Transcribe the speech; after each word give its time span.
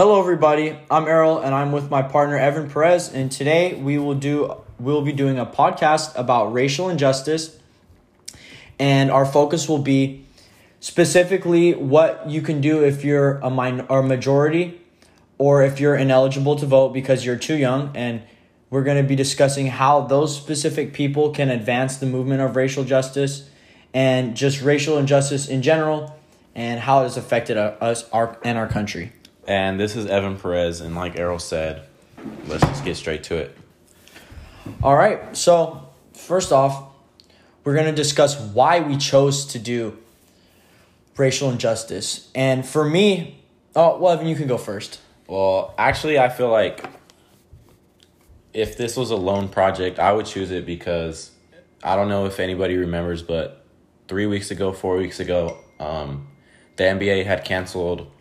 Hello, 0.00 0.18
everybody. 0.18 0.78
I'm 0.90 1.06
Errol, 1.06 1.40
and 1.40 1.54
I'm 1.54 1.72
with 1.72 1.90
my 1.90 2.00
partner 2.00 2.38
Evan 2.38 2.70
Perez. 2.70 3.12
And 3.12 3.30
today 3.30 3.74
we 3.74 3.98
will 3.98 4.14
do 4.14 4.56
we'll 4.78 5.02
be 5.02 5.12
doing 5.12 5.38
a 5.38 5.44
podcast 5.44 6.18
about 6.18 6.54
racial 6.54 6.88
injustice, 6.88 7.58
and 8.78 9.10
our 9.10 9.26
focus 9.26 9.68
will 9.68 9.82
be 9.82 10.24
specifically 10.80 11.74
what 11.74 12.30
you 12.30 12.40
can 12.40 12.62
do 12.62 12.82
if 12.82 13.04
you're 13.04 13.40
a 13.40 13.50
min- 13.50 13.84
or 13.90 14.02
majority, 14.02 14.80
or 15.36 15.62
if 15.62 15.78
you're 15.78 15.96
ineligible 15.96 16.56
to 16.56 16.64
vote 16.64 16.94
because 16.94 17.26
you're 17.26 17.36
too 17.36 17.58
young. 17.58 17.94
And 17.94 18.22
we're 18.70 18.84
going 18.84 19.02
to 19.02 19.06
be 19.06 19.16
discussing 19.16 19.66
how 19.66 20.00
those 20.00 20.34
specific 20.34 20.94
people 20.94 21.28
can 21.28 21.50
advance 21.50 21.98
the 21.98 22.06
movement 22.06 22.40
of 22.40 22.56
racial 22.56 22.84
justice 22.84 23.50
and 23.92 24.34
just 24.34 24.62
racial 24.62 24.96
injustice 24.96 25.46
in 25.46 25.60
general, 25.60 26.18
and 26.54 26.80
how 26.80 27.00
it 27.00 27.02
has 27.02 27.18
affected 27.18 27.58
uh, 27.58 27.74
us 27.82 28.08
our 28.12 28.38
and 28.42 28.56
our 28.56 28.66
country. 28.66 29.12
And 29.50 29.80
this 29.80 29.96
is 29.96 30.06
Evan 30.06 30.38
Perez, 30.38 30.80
and 30.80 30.94
like 30.94 31.18
Errol 31.18 31.40
said, 31.40 31.82
let's 32.46 32.62
just 32.62 32.84
get 32.84 32.96
straight 32.96 33.24
to 33.24 33.36
it. 33.36 33.58
All 34.80 34.94
right. 34.94 35.36
So, 35.36 35.88
first 36.12 36.52
off, 36.52 36.92
we're 37.64 37.74
going 37.74 37.86
to 37.86 37.92
discuss 37.92 38.38
why 38.38 38.78
we 38.78 38.96
chose 38.96 39.46
to 39.46 39.58
do 39.58 39.98
racial 41.16 41.50
injustice. 41.50 42.30
And 42.32 42.64
for 42.64 42.84
me, 42.84 43.40
oh, 43.74 43.98
well, 43.98 44.12
Evan, 44.12 44.28
you 44.28 44.36
can 44.36 44.46
go 44.46 44.56
first. 44.56 45.00
Well, 45.26 45.74
actually, 45.76 46.16
I 46.16 46.28
feel 46.28 46.48
like 46.48 46.84
if 48.54 48.76
this 48.76 48.96
was 48.96 49.10
a 49.10 49.16
lone 49.16 49.48
project, 49.48 49.98
I 49.98 50.12
would 50.12 50.26
choose 50.26 50.52
it 50.52 50.64
because 50.64 51.32
I 51.82 51.96
don't 51.96 52.08
know 52.08 52.26
if 52.26 52.38
anybody 52.38 52.76
remembers, 52.76 53.24
but 53.24 53.64
three 54.06 54.26
weeks 54.26 54.52
ago, 54.52 54.72
four 54.72 54.96
weeks 54.96 55.18
ago, 55.18 55.58
um, 55.80 56.28
the 56.76 56.84
NBA 56.84 57.26
had 57.26 57.44
canceled 57.44 58.12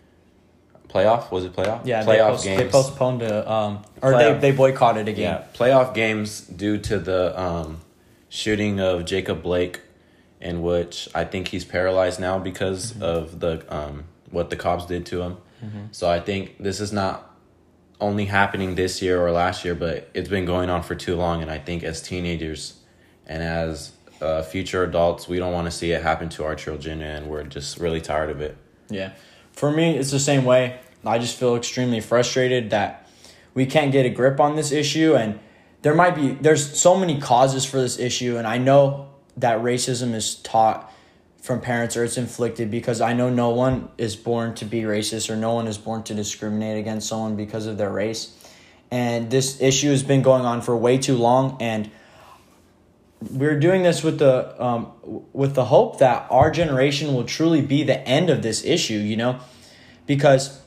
playoff. 0.90 1.32
Was 1.32 1.46
it 1.46 1.54
playoff? 1.54 1.86
Yeah, 1.86 2.04
playoff 2.04 2.06
they, 2.06 2.18
post- 2.20 2.44
games. 2.44 2.62
they 2.62 2.70
postponed 2.70 3.20
to, 3.22 3.52
um, 3.52 3.84
or 4.02 4.12
Playoff. 4.14 4.42
they, 4.42 4.52
they 4.52 4.58
boycotted 4.58 5.08
a 5.08 5.14
game. 5.14 5.24
Yeah, 5.24 5.44
playoff 5.54 5.94
games 5.94 6.42
due 6.42 6.78
to 6.80 7.00
the 7.00 7.40
um, 7.40 7.80
shooting 8.30 8.80
of 8.80 9.06
Jacob 9.06 9.42
Blake, 9.44 9.82
in 10.42 10.62
which 10.62 11.08
I 11.14 11.26
think 11.26 11.50
he's 11.50 11.66
paralyzed 11.66 12.20
now 12.20 12.40
because 12.40 12.94
Mm-hmm. 12.94 13.04
of 13.04 13.40
the 13.40 13.66
um, 13.76 14.04
what 14.32 14.50
the 14.50 14.56
cops 14.56 14.86
did 14.86 15.06
to 15.08 15.22
him. 15.22 15.38
So 15.92 16.10
I 16.10 16.22
think 16.22 16.58
this 16.60 16.80
is 16.80 16.94
not 16.94 17.36
only 18.00 18.24
happening 18.26 18.76
this 18.76 19.02
year 19.02 19.20
or 19.22 19.30
last 19.32 19.66
year, 19.66 19.76
but 19.76 20.10
it's 20.14 20.30
been 20.30 20.46
going 20.46 20.70
on 20.70 20.84
for 20.84 20.96
too 20.96 21.18
long. 21.18 21.42
And 21.42 21.52
I 21.52 21.58
think 21.58 21.84
as 21.84 22.02
teenagers 22.02 22.80
and 23.28 23.44
as 23.44 23.92
uh, 24.22 24.42
future 24.42 24.84
adults, 24.86 25.28
we 25.28 25.38
don't 25.38 25.52
want 25.52 25.66
to 25.66 25.72
see 25.72 25.92
it 25.92 26.02
happen 26.02 26.30
to 26.30 26.46
our 26.46 26.56
children, 26.56 27.02
and 27.02 27.28
we're 27.28 27.44
just 27.44 27.78
really 27.78 28.00
tired 28.00 28.30
of 28.30 28.40
it. 28.40 28.56
Yeah. 28.90 29.12
For 29.54 29.72
me, 29.72 29.98
it's 29.98 30.12
the 30.12 30.20
same 30.20 30.46
way. 30.46 30.80
I 31.06 31.20
just 31.20 31.38
feel 31.38 31.56
extremely 31.56 32.02
frustrated 32.02 32.72
that 32.72 33.08
we 33.54 33.66
can't 33.66 33.92
get 33.92 34.06
a 34.06 34.10
grip 34.10 34.40
on 34.40 34.56
this 34.56 34.72
issue 34.72 35.16
and 35.16 35.40
there 35.82 35.96
might 35.96 36.16
be 36.16 36.32
there's 36.32 36.78
so 36.78 36.98
many 36.98 37.20
causes 37.20 37.66
for 37.66 37.78
this 37.80 37.98
issue 37.98 38.38
and 38.38 38.46
I 38.46 38.58
know 38.58 39.10
that 39.38 39.60
racism 39.60 40.14
is 40.14 40.36
taught 40.36 40.94
from 41.42 41.62
parents 41.62 41.96
or 41.96 42.04
it's 42.04 42.18
inflicted 42.18 42.70
because 42.70 43.00
I 43.00 43.14
know 43.14 43.30
no 43.30 43.50
one 43.50 43.90
is 43.98 44.16
born 44.16 44.56
to 44.56 44.66
be 44.66 44.82
racist 44.82 45.30
or 45.30 45.38
no 45.38 45.54
one 45.54 45.68
is 45.68 45.78
born 45.78 46.04
to 46.04 46.14
discriminate 46.14 46.78
against 46.78 47.08
someone 47.08 47.36
because 47.36 47.66
of 47.66 47.78
their 47.78 47.90
race. 47.90 48.36
And 48.92 49.30
this 49.32 49.62
issue 49.62 49.90
has 49.92 50.04
been 50.04 50.22
going 50.22 50.46
on 50.46 50.62
for 50.62 50.76
way 50.76 50.98
too 50.98 51.16
long 51.16 51.58
and 51.62 51.90
we're 53.22 53.60
doing 53.60 53.84
this 53.84 54.04
with 54.04 54.20
the 54.20 54.64
um, 54.64 54.92
with 55.34 55.56
the 55.56 55.66
hope 55.66 56.00
that 56.00 56.28
our 56.30 56.50
generation 56.50 57.14
will 57.14 57.26
truly 57.26 57.62
be 57.62 57.84
the 57.84 58.00
end 58.08 58.30
of 58.30 58.42
this 58.42 58.64
issue 58.64 58.98
you 58.98 59.18
know 59.18 59.40
because 60.06 60.62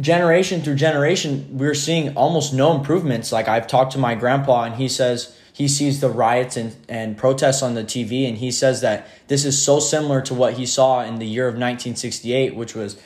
generation 0.00 0.62
through 0.62 0.74
generation 0.74 1.46
we're 1.58 1.74
seeing 1.74 2.16
almost 2.16 2.54
no 2.54 2.74
improvements 2.76 3.32
like 3.32 3.48
i've 3.48 3.66
talked 3.66 3.92
to 3.92 3.98
my 3.98 4.14
grandpa 4.14 4.64
and 4.64 4.76
he 4.76 4.88
says 4.88 5.36
he 5.54 5.68
sees 5.68 6.00
the 6.00 6.08
riots 6.08 6.56
and, 6.56 6.74
and 6.88 7.16
protests 7.16 7.62
on 7.62 7.74
the 7.74 7.84
tv 7.84 8.28
and 8.28 8.38
he 8.38 8.50
says 8.50 8.80
that 8.80 9.06
this 9.28 9.44
is 9.44 9.60
so 9.60 9.78
similar 9.80 10.20
to 10.20 10.32
what 10.32 10.54
he 10.54 10.64
saw 10.64 11.02
in 11.02 11.18
the 11.18 11.26
year 11.26 11.46
of 11.46 11.54
1968 11.54 12.54
which 12.54 12.74
was 12.74 13.00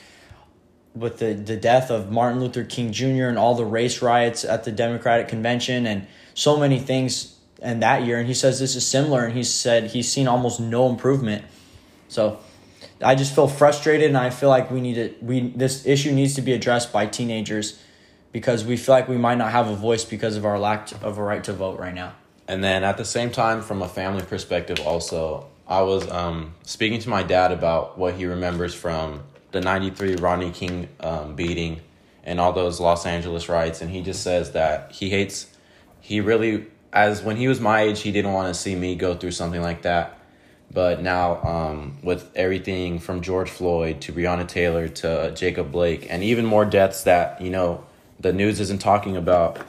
with 0.95 1.19
the, 1.19 1.33
the 1.33 1.55
death 1.55 1.91
of 1.91 2.11
Martin 2.11 2.39
Luther 2.39 2.63
King 2.63 2.91
Jr. 2.91 3.25
and 3.25 3.37
all 3.37 3.53
the 3.53 3.63
race 3.63 4.01
riots 4.01 4.43
at 4.43 4.63
the 4.63 4.71
Democratic 4.71 5.27
Convention 5.27 5.85
and 5.85 6.07
so 6.33 6.57
many 6.57 6.79
things 6.79 7.36
in 7.61 7.79
that 7.79 8.05
year. 8.05 8.17
And 8.19 8.27
he 8.27 8.33
says 8.33 8.59
this 8.59 8.75
is 8.75 8.87
similar 8.87 9.25
and 9.25 9.35
he 9.35 9.43
said 9.43 9.91
he's 9.91 10.11
seen 10.11 10.27
almost 10.27 10.59
no 10.59 10.89
improvement. 10.89 11.45
So 12.07 12.39
I 13.01 13.15
just 13.15 13.33
feel 13.35 13.47
frustrated 13.47 14.07
and 14.07 14.17
I 14.17 14.29
feel 14.29 14.49
like 14.49 14.71
we 14.71 14.81
need 14.81 14.95
to 14.95 15.13
we 15.21 15.49
this 15.49 15.85
issue 15.85 16.11
needs 16.11 16.35
to 16.35 16.41
be 16.41 16.53
addressed 16.53 16.91
by 16.91 17.05
teenagers 17.05 17.79
because 18.31 18.65
we 18.65 18.77
feel 18.77 18.95
like 18.95 19.07
we 19.07 19.17
might 19.17 19.37
not 19.37 19.51
have 19.51 19.67
a 19.67 19.75
voice 19.75 20.05
because 20.05 20.35
of 20.35 20.45
our 20.45 20.59
lack 20.59 20.91
of 21.03 21.17
a 21.17 21.23
right 21.23 21.43
to 21.43 21.53
vote 21.53 21.79
right 21.79 21.93
now. 21.93 22.13
And 22.47 22.63
then 22.63 22.83
at 22.83 22.97
the 22.97 23.05
same 23.05 23.31
time, 23.31 23.61
from 23.61 23.81
a 23.81 23.89
family 23.89 24.23
perspective, 24.23 24.79
also, 24.85 25.47
I 25.67 25.81
was 25.81 26.09
um, 26.09 26.53
speaking 26.63 26.99
to 26.99 27.09
my 27.09 27.23
dad 27.23 27.51
about 27.51 27.97
what 27.97 28.13
he 28.13 28.25
remembers 28.25 28.73
from 28.73 29.23
the 29.51 29.59
93 29.59 30.15
Rodney 30.15 30.51
King 30.51 30.87
um, 31.01 31.35
beating 31.35 31.81
and 32.23 32.39
all 32.39 32.53
those 32.53 32.79
Los 32.79 33.05
Angeles 33.05 33.49
riots. 33.49 33.81
And 33.81 33.91
he 33.91 34.01
just 34.01 34.23
says 34.23 34.51
that 34.51 34.93
he 34.93 35.09
hates, 35.09 35.47
he 35.99 36.21
really, 36.21 36.67
as 36.97 37.21
when 37.21 37.37
he 37.37 37.47
was 37.47 37.61
my 37.61 37.81
age, 37.81 38.01
he 38.01 38.11
didn't 38.11 38.33
want 38.33 38.53
to 38.53 38.59
see 38.59 38.75
me 38.75 38.95
go 38.95 39.13
through 39.13 39.31
something 39.31 39.61
like 39.61 39.83
that. 39.83 40.17
But 40.71 41.01
now, 41.01 41.41
um, 41.43 41.99
with 42.01 42.29
everything 42.35 42.99
from 42.99 43.21
George 43.21 43.49
Floyd 43.49 44.01
to 44.01 44.11
Breonna 44.11 44.47
Taylor 44.47 44.87
to 44.89 45.31
Jacob 45.35 45.71
Blake, 45.71 46.07
and 46.09 46.23
even 46.23 46.45
more 46.45 46.65
deaths 46.65 47.03
that, 47.03 47.39
you 47.39 47.51
know, 47.51 47.85
the 48.19 48.33
news 48.33 48.59
isn't 48.59 48.81
talking 48.81 49.15
about, 49.15 49.59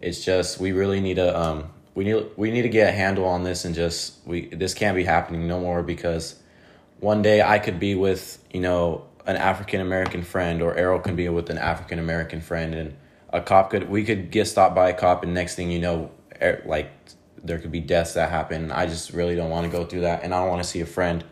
it's 0.00 0.24
just 0.24 0.60
we 0.60 0.72
really 0.72 1.00
need 1.00 1.16
to 1.16 1.38
um 1.38 1.68
we 1.94 2.04
need 2.04 2.24
we 2.36 2.50
need 2.50 2.62
to 2.62 2.70
get 2.70 2.88
a 2.88 2.92
handle 2.92 3.26
on 3.26 3.44
this 3.44 3.66
and 3.66 3.74
just 3.74 4.14
we 4.24 4.46
this 4.46 4.72
can't 4.72 4.96
be 4.96 5.04
happening 5.04 5.46
no 5.46 5.60
more 5.60 5.82
because 5.82 6.40
one 7.00 7.20
day 7.20 7.42
I 7.42 7.58
could 7.58 7.78
be 7.78 7.94
with 7.94 8.42
you 8.50 8.60
know 8.60 9.04
an 9.26 9.36
African 9.36 9.82
American 9.82 10.22
friend 10.22 10.62
or 10.62 10.74
Errol 10.74 11.00
can 11.00 11.16
be 11.16 11.28
with 11.28 11.50
an 11.50 11.58
African 11.58 11.98
American 11.98 12.40
friend 12.40 12.74
and 12.74 12.96
a 13.30 13.42
cop 13.42 13.70
could 13.70 13.90
we 13.90 14.04
could 14.04 14.30
get 14.30 14.46
stopped 14.46 14.74
by 14.74 14.88
a 14.88 14.94
cop 14.94 15.22
and 15.22 15.34
next 15.34 15.54
thing 15.56 15.70
you 15.70 15.80
know 15.80 16.10
er, 16.40 16.62
like 16.66 16.90
there 17.42 17.58
could 17.58 17.72
be 17.72 17.80
deaths 17.80 18.14
that 18.14 18.28
happen 18.30 18.70
I 18.70 18.86
just 18.86 19.12
really 19.12 19.34
don't 19.34 19.50
want 19.50 19.64
to 19.64 19.72
go 19.72 19.86
through 19.86 20.02
that 20.02 20.22
and 20.24 20.34
I 20.34 20.40
don't 20.40 20.50
want 20.50 20.62
to 20.62 20.68
see 20.68 20.80
a 20.80 20.86
friend 20.86 21.24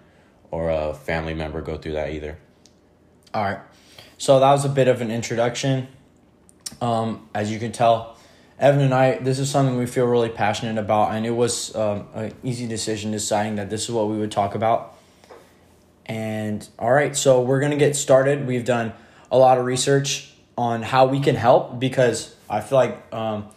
or 0.51 0.71
a 0.71 0.95
family 0.95 1.35
member 1.35 1.61
go 1.61 1.77
through 1.77 1.93
that 1.93 2.11
either. 2.11 2.39
All 3.35 3.45
right. 3.45 3.61
So 4.17 4.41
that 4.41 4.51
was 4.51 4.65
a 4.65 4.69
bit 4.69 4.89
of 4.89 5.01
an 5.01 5.11
introduction. 5.11 5.89
Um, 6.81 7.29
as 7.35 7.53
you 7.53 7.59
can 7.59 7.73
tell, 7.73 8.17
Evan 8.59 8.81
and 8.81 8.93
I, 8.93 9.19
this 9.19 9.39
is 9.39 9.51
something 9.51 9.77
we 9.77 9.87
feel 9.87 10.07
really 10.07 10.29
passionate 10.29 10.79
about, 10.79 11.15
and 11.15 11.25
it 11.25 11.31
was 11.31 11.75
um, 11.77 12.09
an 12.15 12.35
easy 12.43 12.67
decision 12.67 13.13
deciding 13.13 13.57
that 13.57 13.71
this 13.71 13.85
is 13.85 13.91
what 13.91 14.09
we 14.09 14.19
would 14.19 14.33
talk 14.33 14.57
about. 14.57 14.99
And 16.07 16.67
all 16.79 16.91
right, 16.91 17.17
so 17.17 17.43
we're 17.43 17.61
to 17.61 17.77
get 17.77 17.95
started. 17.95 18.47
We've 18.47 18.65
done 18.65 18.93
a 19.31 19.39
lot 19.39 19.59
of 19.59 19.65
research 19.65 20.33
on 20.57 20.83
how 20.83 21.07
we 21.07 21.21
can 21.21 21.37
help 21.37 21.79
because 21.79 22.35
I 22.51 22.61
feel 22.61 22.79
like 22.79 23.15
um, 23.15 23.49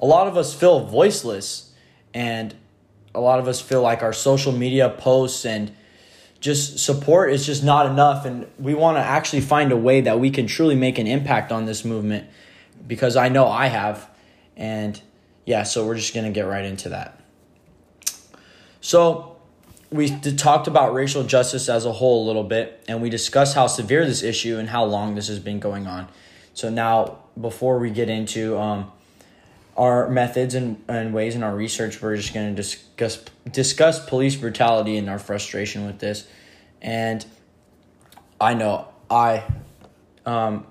a 0.00 0.06
lot 0.06 0.26
of 0.26 0.36
us 0.36 0.54
feel 0.54 0.80
voiceless, 0.80 1.72
and 2.12 2.54
a 3.14 3.20
lot 3.20 3.38
of 3.38 3.48
us 3.48 3.60
feel 3.60 3.82
like 3.82 4.02
our 4.02 4.12
social 4.12 4.52
media 4.52 4.88
posts 4.90 5.44
and 5.44 5.72
just 6.40 6.78
support 6.78 7.32
is 7.32 7.46
just 7.46 7.64
not 7.64 7.86
enough. 7.86 8.26
And 8.26 8.46
we 8.58 8.74
want 8.74 8.98
to 8.98 9.02
actually 9.02 9.40
find 9.40 9.72
a 9.72 9.76
way 9.76 10.02
that 10.02 10.20
we 10.20 10.30
can 10.30 10.46
truly 10.46 10.74
make 10.74 10.98
an 10.98 11.06
impact 11.06 11.52
on 11.52 11.64
this 11.64 11.84
movement 11.84 12.28
because 12.86 13.16
I 13.16 13.28
know 13.28 13.46
I 13.46 13.68
have. 13.68 14.10
And 14.56 15.00
yeah 15.46 15.62
so 15.62 15.86
we're 15.86 15.96
just 15.96 16.14
going 16.14 16.26
to 16.26 16.32
get 16.32 16.46
right 16.46 16.64
into 16.64 16.90
that. 16.90 17.20
So 18.80 19.36
we 19.90 20.10
talked 20.10 20.66
about 20.66 20.92
racial 20.92 21.22
justice 21.24 21.68
as 21.68 21.86
a 21.86 21.92
whole 21.92 22.24
a 22.24 22.26
little 22.26 22.44
bit 22.44 22.82
and 22.88 23.00
we 23.00 23.10
discussed 23.10 23.54
how 23.54 23.66
severe 23.66 24.04
this 24.04 24.22
issue 24.22 24.58
and 24.58 24.68
how 24.68 24.84
long 24.84 25.14
this 25.14 25.28
has 25.28 25.38
been 25.38 25.60
going 25.60 25.86
on. 25.86 26.08
So 26.52 26.68
now 26.68 27.18
before 27.40 27.78
we 27.78 27.90
get 27.90 28.08
into 28.08 28.58
um, 28.58 28.92
our 29.76 30.08
methods 30.08 30.54
and, 30.54 30.82
and 30.88 31.12
ways 31.12 31.34
in 31.34 31.42
our 31.42 31.54
research 31.54 32.00
we're 32.00 32.16
just 32.16 32.32
going 32.32 32.48
to 32.48 32.54
discuss 32.54 33.24
discuss 33.50 34.04
police 34.08 34.36
brutality 34.36 34.96
and 34.96 35.10
our 35.10 35.18
frustration 35.18 35.86
with 35.86 35.98
this. 35.98 36.26
And 36.80 37.24
i 38.40 38.54
know 38.54 38.88
i 39.10 39.44
um, 40.26 40.66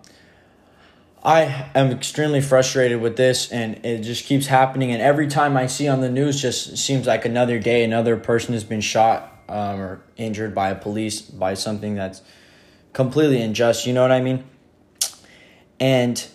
i 1.24 1.70
am 1.76 1.92
extremely 1.92 2.42
frustrated 2.42 3.02
with 3.02 3.18
this 3.18 3.52
and 3.52 3.86
it 3.86 4.02
just 4.02 4.26
keeps 4.26 4.48
happening. 4.48 4.92
And 4.92 5.02
every 5.02 5.28
time 5.28 5.58
i 5.58 5.68
see 5.68 5.88
on 5.88 6.02
the 6.02 6.10
news 6.10 6.42
just 6.42 6.78
seems 6.78 7.08
like 7.08 7.26
another 7.26 7.60
day 7.60 7.84
another 7.84 8.16
person 8.18 8.54
has 8.54 8.64
been 8.64 8.82
shot 8.82 9.44
um, 9.50 9.80
or 9.80 10.02
injured 10.16 10.56
by 10.56 10.70
a 10.70 10.76
police 10.76 11.22
by 11.22 11.54
something 11.56 11.96
that's 11.96 12.22
completely 12.94 13.42
unjust 13.42 13.86
you 13.86 13.94
know 13.94 14.02
what 14.02 14.12
i 14.12 14.22
mean? 14.22 14.44
And 15.80 16.26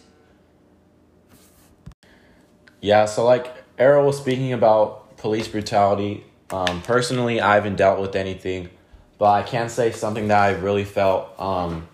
Yeah, 2.81 3.07
so 3.07 3.25
like 3.25 3.53
Errol 3.79 4.07
was 4.07 4.19
speaking 4.19 4.53
about 4.53 5.17
police 5.17 5.49
brutality. 5.49 6.25
Um, 6.51 6.81
personally, 6.83 7.41
I 7.41 7.57
haven't 7.57 7.77
dealt 7.77 8.01
with 8.01 8.15
anything, 8.15 8.71
but 9.19 9.31
I 9.31 9.43
can 9.43 9.69
say 9.69 9.91
something 9.93 10.29
that 10.29 10.39
I 10.39 10.51
really 10.53 10.85
felt 10.85 11.39
um, 11.41 11.89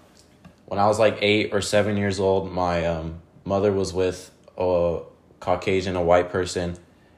when 0.67 0.79
I 0.79 0.87
was 0.87 0.99
like 0.99 1.19
eight 1.21 1.53
or 1.53 1.61
seven 1.61 1.97
years 1.97 2.21
old, 2.21 2.51
my 2.51 2.87
um, 2.87 3.21
mother 3.45 3.73
was 3.73 3.93
with 3.93 4.31
a 4.59 5.01
Caucasian, 5.41 5.97
a 5.97 6.03
white 6.03 6.31
person, 6.31 6.77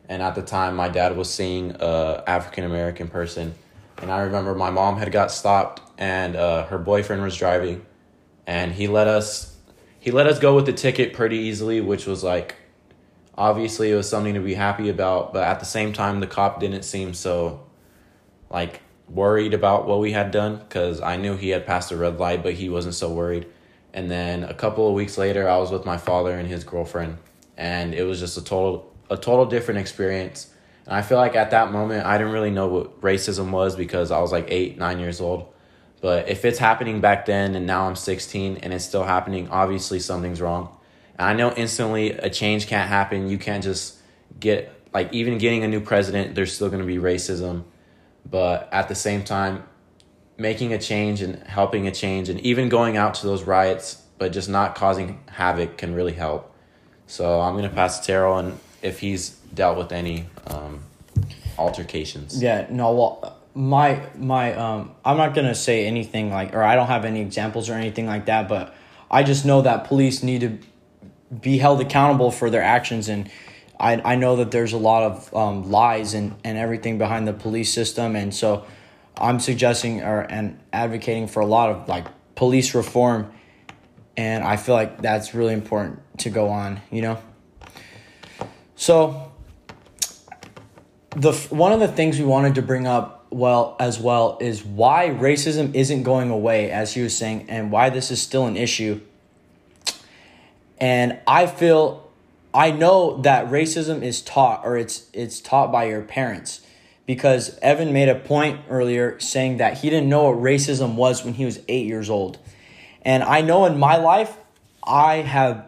and 0.09 0.23
at 0.23 0.35
the 0.35 0.43
time, 0.43 0.77
my 0.77 0.89
dad 0.89 1.17
was 1.17 1.33
seeing 1.33 1.77
a 1.81 2.23
African 2.27 2.65
American 2.65 3.09
person, 3.09 3.55
and 3.99 4.11
I 4.11 4.21
remember 4.23 4.55
my 4.55 4.71
mom 4.71 4.99
had 4.99 5.11
got 5.11 5.31
stopped, 5.33 5.83
and 5.99 6.37
uh, 6.37 6.67
her 6.67 6.79
boyfriend 6.79 7.23
was 7.23 7.37
driving, 7.37 7.85
and 8.47 8.73
he 8.73 8.87
let 8.89 9.09
us 9.09 9.57
he 9.99 10.13
let 10.13 10.27
us 10.27 10.39
go 10.39 10.55
with 10.55 10.67
the 10.67 10.73
ticket 10.73 11.13
pretty 11.13 11.39
easily, 11.39 11.81
which 11.81 12.07
was 12.07 12.23
like 12.23 12.55
obviously 13.37 13.91
it 13.91 13.97
was 13.97 14.09
something 14.09 14.35
to 14.35 14.41
be 14.41 14.55
happy 14.55 14.89
about, 14.89 15.33
but 15.33 15.45
at 15.45 15.61
the 15.61 15.67
same 15.67 15.93
time, 15.93 16.21
the 16.21 16.27
cop 16.27 16.61
didn't 16.61 16.83
seem 16.83 17.15
so 17.15 17.65
like 18.51 18.81
worried 19.09 19.55
about 19.55 19.87
what 19.87 20.01
we 20.01 20.13
had 20.13 20.31
done 20.31 20.57
because 20.57 21.01
I 21.01 21.17
knew 21.17 21.37
he 21.37 21.51
had 21.51 21.67
passed 21.67 21.93
a 21.93 21.97
red 21.97 22.19
light, 22.19 22.43
but 22.43 22.55
he 22.55 22.69
wasn't 22.69 22.95
so 22.95 23.13
worried. 23.13 23.47
And 23.93 24.11
then 24.11 24.45
a 24.45 24.55
couple 24.55 24.89
of 24.89 24.95
weeks 24.95 25.17
later, 25.17 25.49
I 25.49 25.57
was 25.59 25.71
with 25.71 25.85
my 25.85 25.97
father 25.97 26.33
and 26.39 26.49
his 26.49 26.65
girlfriend, 26.65 27.19
and 27.57 27.95
it 27.95 28.05
was 28.05 28.21
just 28.21 28.37
a 28.37 28.45
total 28.45 28.93
a 29.09 29.17
total 29.17 29.47
different 29.47 29.81
experience. 29.81 30.53
And 30.85 30.95
I 30.95 31.03
feel 31.03 31.19
like 31.19 31.37
at 31.37 31.51
that 31.51 31.73
moment, 31.73 32.05
I 32.05 32.19
didn't 32.19 32.33
really 32.33 32.51
know 32.51 32.67
what 32.67 33.01
racism 33.01 33.51
was 33.51 33.77
because 33.77 34.11
I 34.11 34.21
was 34.21 34.33
like 34.33 34.47
eight, 34.49 34.79
nine 34.79 34.99
years 34.99 35.21
old. 35.21 35.53
But 36.01 36.29
if 36.29 36.45
it's 36.45 36.59
happening 36.59 37.01
back 37.01 37.27
then 37.27 37.55
and 37.55 37.67
now 37.67 37.89
I'm 37.89 37.97
16 37.97 38.59
and 38.59 38.73
it's 38.73 38.85
still 38.85 39.05
happening, 39.05 39.49
obviously 39.49 39.99
something's 39.99 40.41
wrong. 40.41 40.77
I 41.19 41.33
know 41.35 41.53
instantly 41.53 42.13
a 42.13 42.29
change 42.31 42.67
can't 42.67 42.89
happen. 42.89 43.29
You 43.29 43.39
can't 43.39 43.63
just 43.63 43.97
get, 44.39 44.73
like, 44.93 45.13
even 45.13 45.39
getting 45.39 45.65
a 45.65 45.69
new 45.69 45.81
president, 45.81 46.35
there's 46.35 46.55
still 46.55 46.69
going 46.69 46.81
to 46.81 46.87
be 46.87 46.97
racism. 46.97 47.65
But 48.29 48.69
at 48.73 48.89
the 48.89 48.95
same 48.95 49.23
time 49.25 49.65
making 50.37 50.73
a 50.73 50.79
change 50.79 51.23
and 51.23 51.43
helping 51.45 51.87
a 51.87 51.91
change 51.91 52.29
and 52.29 52.39
even 52.41 52.69
going 52.69 52.97
out 52.97 53.15
to 53.15 53.27
those 53.27 53.45
riots 53.45 54.03
but 54.19 54.33
just 54.33 54.49
not 54.49 54.75
causing 54.75 55.21
havoc 55.31 55.79
can 55.79 55.95
really 55.95 56.13
help. 56.13 56.53
So 57.07 57.41
i'm 57.41 57.55
going 57.55 57.69
to 57.69 57.75
pass 57.75 58.01
to 58.01 58.13
Errol 58.13 58.39
and 58.39 58.59
if 58.83 59.01
he's 59.01 59.31
dealt 59.55 59.79
with 59.79 59.93
any 59.93 60.27
um, 60.49 60.83
altercations. 61.57 62.43
Yeah 62.43 62.67
no 62.69 62.93
well 62.93 63.37
my 63.55 64.03
my 64.19 64.55
um 64.55 64.95
i'm 65.03 65.17
not 65.17 65.35
going 65.35 65.47
to 65.47 65.55
say 65.55 65.87
anything 65.87 66.31
like 66.31 66.53
or 66.55 66.63
i 66.63 66.75
don't 66.75 66.89
have 66.89 67.07
any 67.07 67.23
examples 67.23 67.71
or 67.71 67.73
anything 67.73 68.07
like 68.07 68.27
that 68.27 68.51
but 68.51 68.75
i 69.11 69.23
just 69.23 69.47
know 69.47 69.63
that 69.63 69.85
police 69.85 70.23
need 70.23 70.43
to 70.43 70.59
be 71.41 71.59
held 71.59 71.81
accountable 71.81 72.31
for 72.31 72.51
their 72.51 72.63
actions. 72.63 73.09
And 73.09 73.31
I, 73.79 74.01
I 74.13 74.17
know 74.17 74.37
that 74.37 74.51
there's 74.51 74.73
a 74.73 74.79
lot 74.79 75.03
of 75.03 75.35
um, 75.35 75.71
lies 75.71 76.15
and, 76.15 76.35
and 76.45 76.57
everything 76.57 76.99
behind 76.99 77.27
the 77.27 77.33
police 77.33 77.73
system. 77.73 78.17
And 78.17 78.35
so 78.35 78.67
i'm 79.19 79.41
suggesting 79.41 80.03
or 80.03 80.21
and 80.21 80.61
advocating 80.75 81.27
for 81.27 81.41
a 81.41 81.47
lot 81.47 81.71
of 81.71 81.89
like 81.89 82.07
police 82.35 82.75
reform. 82.75 83.33
And 84.17 84.45
i 84.45 84.57
feel 84.57 84.75
like 84.75 85.03
that's 85.03 85.35
really 85.35 85.55
important 85.55 86.01
to 86.19 86.31
go 86.31 86.49
on 86.49 86.81
you 86.91 87.03
know? 87.03 87.19
So 88.77 89.33
the 91.11 91.33
one 91.51 91.73
of 91.73 91.81
the 91.81 91.89
things 91.89 92.19
we 92.19 92.25
wanted 92.25 92.57
to 92.57 92.63
bring 92.63 92.87
up 92.87 93.27
well 93.31 93.77
as 93.81 93.99
well 93.99 94.39
is 94.41 94.65
why 94.65 95.09
racism 95.09 95.75
isn't 95.75 96.03
going 96.03 96.31
away 96.31 96.71
as 96.71 96.95
he 96.95 97.03
was 97.03 97.17
saying 97.17 97.47
and 97.49 97.73
why 97.73 97.91
this 97.91 98.11
is 98.11 98.21
still 98.21 98.47
an 98.47 98.57
issue 98.57 99.01
and 100.79 101.19
i 101.27 101.47
feel 101.47 102.07
I 102.57 102.71
know 102.71 103.21
that 103.21 103.49
racism 103.49 104.03
is 104.03 104.23
taught 104.23 104.65
or 104.65 104.79
it's 104.79 105.11
it's 105.13 105.43
taught 105.43 105.71
by 105.71 105.85
your 105.89 106.01
parents 106.01 106.63
because 107.05 107.59
Evan 107.59 107.93
made 107.93 108.09
a 108.09 108.15
point 108.15 108.61
earlier 108.71 109.21
saying 109.21 109.59
that 109.59 109.79
he 109.79 109.91
didn't 109.91 110.09
know 110.09 110.31
what 110.31 110.39
racism 110.39 110.95
was 110.95 111.23
when 111.23 111.35
he 111.35 111.45
was 111.45 111.61
8 111.69 111.87
years 111.87 112.09
old. 112.09 112.39
And 113.03 113.23
I 113.23 113.43
know 113.43 113.67
in 113.67 113.79
my 113.79 113.99
life 113.99 114.39
I 114.83 115.17
have 115.17 115.67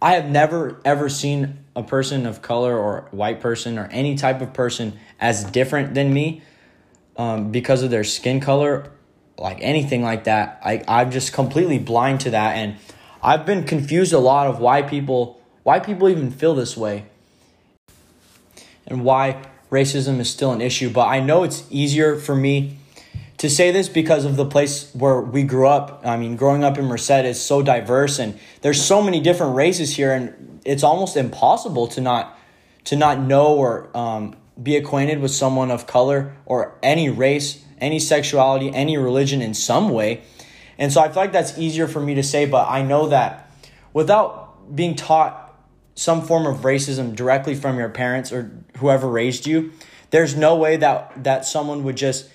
I 0.00 0.12
have 0.12 0.30
never 0.30 0.80
ever 0.84 1.08
seen 1.08 1.58
a 1.74 1.82
person 1.82 2.26
of 2.26 2.42
color 2.42 2.78
or 2.78 3.08
white 3.10 3.40
person 3.40 3.76
or 3.76 3.86
any 3.86 4.14
type 4.14 4.40
of 4.40 4.52
person 4.52 4.96
as 5.18 5.42
different 5.42 5.94
than 5.94 6.14
me 6.14 6.42
um, 7.16 7.50
because 7.50 7.82
of 7.82 7.90
their 7.90 8.04
skin 8.04 8.38
color, 8.38 8.92
like 9.36 9.58
anything 9.60 10.04
like 10.04 10.24
that. 10.24 10.60
I, 10.64 10.84
I'm 10.86 11.10
just 11.10 11.32
completely 11.32 11.80
blind 11.80 12.20
to 12.20 12.30
that. 12.30 12.54
And 12.54 12.76
I've 13.24 13.46
been 13.46 13.64
confused 13.64 14.12
a 14.12 14.18
lot 14.18 14.48
of 14.48 14.58
why 14.58 14.82
people 14.82 15.40
why 15.62 15.80
people 15.80 16.10
even 16.10 16.30
feel 16.30 16.54
this 16.54 16.76
way 16.76 17.06
and 18.86 19.02
why 19.02 19.42
racism 19.70 20.20
is 20.20 20.28
still 20.28 20.52
an 20.52 20.60
issue. 20.60 20.90
But 20.90 21.06
I 21.06 21.20
know 21.20 21.42
it's 21.42 21.64
easier 21.70 22.16
for 22.16 22.36
me 22.36 22.76
to 23.38 23.48
say 23.48 23.70
this 23.70 23.88
because 23.88 24.26
of 24.26 24.36
the 24.36 24.44
place 24.44 24.94
where 24.94 25.22
we 25.22 25.42
grew 25.42 25.66
up. 25.66 26.02
I 26.04 26.18
mean, 26.18 26.36
growing 26.36 26.62
up 26.64 26.76
in 26.76 26.84
Merced 26.84 27.24
is 27.24 27.40
so 27.40 27.62
diverse 27.62 28.18
and 28.18 28.38
there's 28.60 28.82
so 28.82 29.02
many 29.02 29.20
different 29.20 29.56
races 29.56 29.96
here, 29.96 30.12
and 30.12 30.60
it's 30.66 30.82
almost 30.82 31.16
impossible 31.16 31.86
to 31.88 32.02
not 32.02 32.38
to 32.84 32.96
not 32.96 33.18
know 33.18 33.56
or 33.56 33.88
um, 33.96 34.36
be 34.62 34.76
acquainted 34.76 35.20
with 35.20 35.30
someone 35.30 35.70
of 35.70 35.86
color 35.86 36.36
or 36.44 36.76
any 36.82 37.08
race, 37.08 37.64
any 37.80 37.98
sexuality, 37.98 38.70
any 38.74 38.98
religion 38.98 39.40
in 39.40 39.54
some 39.54 39.88
way. 39.88 40.20
And 40.78 40.92
so 40.92 41.00
I 41.00 41.08
feel 41.08 41.16
like 41.16 41.32
that's 41.32 41.58
easier 41.58 41.86
for 41.86 42.00
me 42.00 42.14
to 42.14 42.22
say, 42.22 42.46
but 42.46 42.68
I 42.68 42.82
know 42.82 43.08
that 43.08 43.50
without 43.92 44.74
being 44.74 44.94
taught 44.94 45.54
some 45.94 46.22
form 46.22 46.46
of 46.46 46.62
racism 46.62 47.14
directly 47.14 47.54
from 47.54 47.78
your 47.78 47.88
parents 47.88 48.32
or 48.32 48.50
whoever 48.78 49.08
raised 49.08 49.46
you, 49.46 49.72
there's 50.10 50.36
no 50.36 50.56
way 50.56 50.76
that 50.76 51.24
that 51.24 51.44
someone 51.44 51.84
would 51.84 51.96
just 51.96 52.28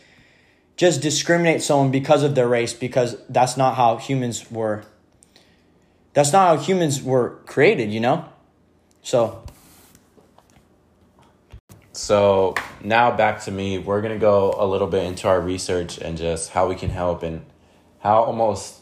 just 0.77 1.01
discriminate 1.01 1.61
someone 1.61 1.91
because 1.91 2.23
of 2.23 2.35
their 2.35 2.47
race 2.47 2.73
because 2.73 3.17
that's 3.27 3.57
not 3.57 3.75
how 3.75 3.97
humans 3.97 4.49
were 4.49 4.83
that's 6.13 6.33
not 6.33 6.47
how 6.57 6.63
humans 6.63 7.03
were 7.03 7.39
created, 7.45 7.91
you 7.91 7.99
know? 7.99 8.25
So 9.01 9.43
so 11.91 12.55
now 12.81 13.11
back 13.15 13.41
to 13.43 13.51
me. 13.51 13.77
We're 13.77 14.01
gonna 14.01 14.17
go 14.17 14.55
a 14.57 14.65
little 14.65 14.87
bit 14.87 15.05
into 15.05 15.27
our 15.27 15.41
research 15.41 15.97
and 15.97 16.17
just 16.17 16.51
how 16.51 16.67
we 16.67 16.75
can 16.75 16.89
help 16.89 17.23
and 17.23 17.45
how 17.99 18.23
almost 18.23 18.79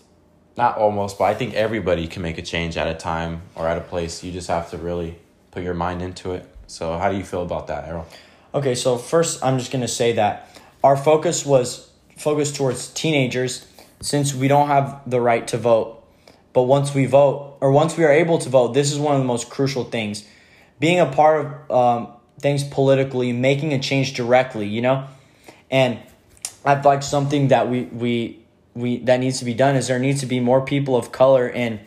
not 0.57 0.77
almost, 0.77 1.19
but 1.19 1.25
I 1.25 1.35
think 1.35 1.53
everybody 1.53 2.07
can 2.07 2.23
make 2.23 2.37
a 2.37 2.41
change 2.41 2.77
at 2.77 2.87
a 2.87 2.95
time 2.95 3.41
or 3.56 3.68
at 3.68 3.77
a 3.77 3.81
place. 3.81 4.23
You 4.23 4.31
just 4.31 4.47
have 4.47 4.71
to 4.71 4.77
really 4.77 5.19
put 5.51 5.63
your 5.63 5.75
mind 5.75 6.01
into 6.01 6.31
it. 6.31 6.45
So, 6.65 6.97
how 6.97 7.11
do 7.11 7.18
you 7.18 7.23
feel 7.23 7.44
about 7.44 7.68
that, 7.68 7.87
Errol? 7.87 8.07
Okay, 8.53 8.73
so 8.73 8.97
first, 8.97 9.44
I'm 9.44 9.59
just 9.59 9.71
gonna 9.71 9.87
say 9.87 10.13
that 10.13 10.59
our 10.83 10.97
focus 10.97 11.45
was 11.45 11.92
focused 12.18 12.56
towards 12.56 12.87
teenagers 12.89 13.68
since 14.01 14.33
we 14.33 14.47
don't 14.47 14.68
have 14.68 15.01
the 15.06 15.21
right 15.21 15.47
to 15.49 15.57
vote. 15.57 16.03
But 16.53 16.63
once 16.63 16.94
we 16.94 17.06
vote, 17.06 17.57
or 17.61 17.71
once 17.71 17.97
we 17.97 18.03
are 18.03 18.11
able 18.11 18.39
to 18.39 18.49
vote, 18.49 18.73
this 18.73 18.92
is 18.92 18.97
one 18.97 19.15
of 19.15 19.21
the 19.21 19.27
most 19.27 19.49
crucial 19.49 19.83
things. 19.83 20.25
Being 20.80 20.99
a 20.99 21.06
part 21.06 21.45
of 21.45 21.71
um, 21.71 22.13
things 22.39 22.63
politically, 22.63 23.31
making 23.31 23.73
a 23.73 23.80
change 23.80 24.13
directly, 24.13 24.68
you 24.68 24.81
know? 24.81 25.07
And 25.69 25.99
I'd 26.65 26.83
like 26.83 27.03
something 27.03 27.49
that 27.49 27.69
we, 27.69 27.83
we 27.83 28.39
we 28.77 28.99
that 28.99 29.19
needs 29.19 29.39
to 29.39 29.45
be 29.45 29.53
done 29.53 29.75
is 29.75 29.87
there 29.87 29.99
needs 29.99 30.19
to 30.21 30.25
be 30.25 30.39
more 30.39 30.61
people 30.61 30.95
of 30.95 31.11
color 31.11 31.47
in 31.47 31.79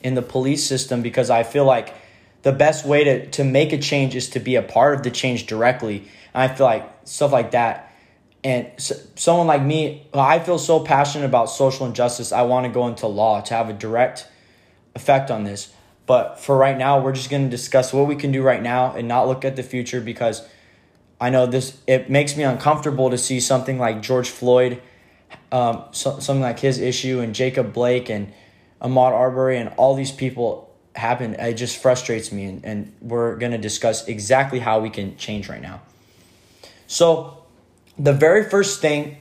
in 0.00 0.14
the 0.14 0.22
police 0.22 0.64
system 0.64 1.02
because 1.02 1.30
I 1.30 1.42
feel 1.42 1.64
like 1.64 1.94
the 2.42 2.52
best 2.52 2.86
way 2.86 3.04
to 3.04 3.26
to 3.30 3.44
make 3.44 3.72
a 3.72 3.78
change 3.78 4.14
is 4.14 4.30
to 4.30 4.40
be 4.40 4.54
a 4.54 4.62
part 4.62 4.94
of 4.94 5.02
the 5.02 5.10
change 5.10 5.46
directly. 5.46 6.08
And 6.32 6.50
I 6.50 6.54
feel 6.54 6.66
like 6.66 6.90
stuff 7.04 7.32
like 7.32 7.50
that 7.52 7.86
and 8.46 8.68
so, 8.76 8.94
someone 9.16 9.48
like 9.48 9.62
me, 9.62 10.06
I 10.14 10.38
feel 10.38 10.60
so 10.60 10.78
passionate 10.78 11.24
about 11.24 11.46
social 11.46 11.84
injustice. 11.84 12.30
I 12.30 12.42
want 12.42 12.64
to 12.64 12.70
go 12.70 12.86
into 12.86 13.08
law 13.08 13.40
to 13.40 13.54
have 13.54 13.68
a 13.68 13.72
direct 13.72 14.28
effect 14.94 15.32
on 15.32 15.42
this. 15.42 15.74
But 16.06 16.38
for 16.38 16.56
right 16.56 16.78
now, 16.78 17.00
we're 17.00 17.12
just 17.12 17.28
going 17.28 17.42
to 17.42 17.50
discuss 17.50 17.92
what 17.92 18.06
we 18.06 18.14
can 18.14 18.30
do 18.30 18.42
right 18.42 18.62
now 18.62 18.94
and 18.94 19.08
not 19.08 19.26
look 19.26 19.44
at 19.44 19.56
the 19.56 19.64
future 19.64 20.00
because 20.00 20.46
I 21.20 21.28
know 21.30 21.46
this 21.46 21.76
it 21.88 22.08
makes 22.08 22.36
me 22.36 22.44
uncomfortable 22.44 23.10
to 23.10 23.18
see 23.18 23.40
something 23.40 23.80
like 23.80 24.00
George 24.00 24.30
Floyd 24.30 24.80
um, 25.52 25.84
so, 25.92 26.18
something 26.18 26.42
like 26.42 26.58
his 26.58 26.78
issue 26.78 27.20
and 27.20 27.34
Jacob 27.34 27.72
Blake 27.72 28.08
and 28.08 28.32
Ahmaud 28.80 29.12
Arbery 29.12 29.58
and 29.58 29.72
all 29.76 29.94
these 29.94 30.12
people 30.12 30.74
happen. 30.94 31.34
It 31.34 31.54
just 31.54 31.76
frustrates 31.76 32.32
me, 32.32 32.44
and, 32.44 32.64
and 32.64 32.92
we're 33.00 33.36
going 33.36 33.52
to 33.52 33.58
discuss 33.58 34.06
exactly 34.08 34.58
how 34.58 34.80
we 34.80 34.90
can 34.90 35.16
change 35.16 35.48
right 35.48 35.62
now. 35.62 35.82
So, 36.86 37.44
the 37.98 38.12
very 38.12 38.48
first 38.48 38.80
thing 38.80 39.18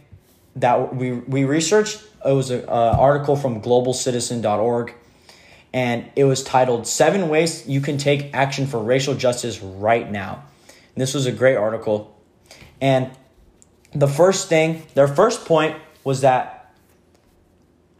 that 0.56 0.96
we, 0.96 1.12
we 1.12 1.44
researched 1.44 2.04
it 2.26 2.32
was 2.32 2.50
an 2.50 2.66
article 2.68 3.36
from 3.36 3.62
globalcitizen.org 3.62 4.94
and 5.74 6.10
it 6.16 6.24
was 6.24 6.44
titled 6.44 6.88
seven 6.88 7.30
ways 7.30 7.68
you 7.68 7.82
can 7.82 7.98
take 7.98 8.34
action 8.34 8.66
for 8.66 8.82
racial 8.82 9.14
justice 9.14 9.62
right 9.62 10.10
now 10.10 10.44
and 10.68 11.02
this 11.02 11.14
was 11.14 11.26
a 11.26 11.32
great 11.32 11.56
article 11.56 12.18
and 12.82 13.12
the 13.94 14.08
first 14.08 14.50
thing 14.50 14.82
their 14.96 15.08
first 15.08 15.46
point 15.46 15.76
was 16.06 16.22
that 16.22 16.74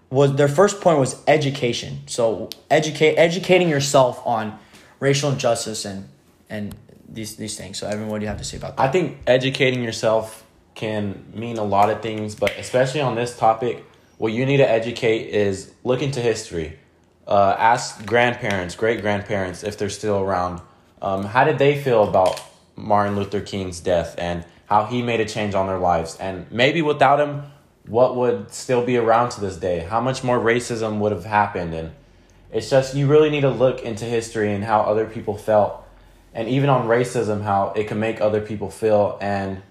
was 0.10 0.36
their 0.36 0.48
first 0.48 0.80
point 0.80 0.98
was 0.98 1.22
education. 1.28 2.00
So 2.06 2.50
educate 2.72 3.16
educating 3.16 3.68
yourself 3.68 4.22
on 4.26 4.58
racial 5.02 5.30
injustice 5.32 5.84
and 5.84 6.08
and 6.50 6.74
these 7.10 7.36
these 7.36 7.58
things. 7.58 7.78
So 7.78 7.88
everyone, 7.88 8.10
what 8.10 8.20
do 8.20 8.24
you 8.24 8.30
have 8.30 8.38
to 8.38 8.46
say 8.46 8.56
about 8.56 8.78
that? 8.78 8.84
I 8.84 8.90
think 8.90 9.18
educating 9.28 9.84
yourself 9.84 10.46
can 10.76 11.26
mean 11.34 11.58
a 11.58 11.64
lot 11.64 11.90
of 11.90 12.02
things, 12.02 12.36
but 12.36 12.52
especially 12.58 13.02
on 13.02 13.16
this 13.16 13.38
topic, 13.38 13.84
what 14.18 14.32
you 14.32 14.46
need 14.46 14.58
to 14.58 14.70
educate 14.70 15.30
is 15.30 15.74
look 15.84 16.02
into 16.02 16.22
history. 16.22 16.80
Uh, 17.28 17.56
ask 17.58 18.06
grandparents, 18.06 18.76
great 18.76 19.02
grandparents, 19.02 19.64
if 19.64 19.78
they're 19.78 19.90
still 19.90 20.20
around. 20.20 20.62
Um, 21.02 21.24
how 21.24 21.44
did 21.44 21.58
they 21.58 21.82
feel 21.82 22.08
about 22.08 22.40
Martin 22.76 23.16
Luther 23.16 23.42
King's 23.42 23.80
death 23.80 24.16
and 24.18 24.46
how 24.68 24.86
he 24.86 25.02
made 25.02 25.22
a 25.22 25.26
change 25.26 25.56
on 25.56 25.66
their 25.66 25.80
lives? 25.80 26.18
And 26.18 26.46
maybe 26.52 26.82
without 26.84 27.20
him, 27.20 27.44
what 27.88 28.15
would 28.15 28.51
still 28.51 28.86
be 28.86 28.98
around 28.98 29.30
to 29.32 29.42
this 29.42 29.58
day? 29.58 29.80
How 29.80 30.01
much 30.01 30.24
more 30.24 30.39
racism 30.39 31.00
would 31.00 31.12
have 31.12 31.25
happened? 31.25 31.74
And 31.74 31.92
it's 32.51 32.70
just, 32.70 32.96
you 32.96 33.08
really 33.08 33.30
need 33.30 33.42
to 33.42 33.50
look 33.50 33.82
into 33.84 34.06
history 34.06 34.54
and 34.54 34.63
how 34.63 34.82
other 34.82 35.06
people 35.06 35.38
felt. 35.38 35.84
And 36.34 36.50
even 36.50 36.70
on 36.70 36.88
racism, 36.88 37.44
how 37.44 37.74
it 37.75 37.88
can 37.88 38.00
make 38.00 38.20
other 38.20 38.42
people 38.42 38.70
feel. 38.70 39.18
And 39.22 39.62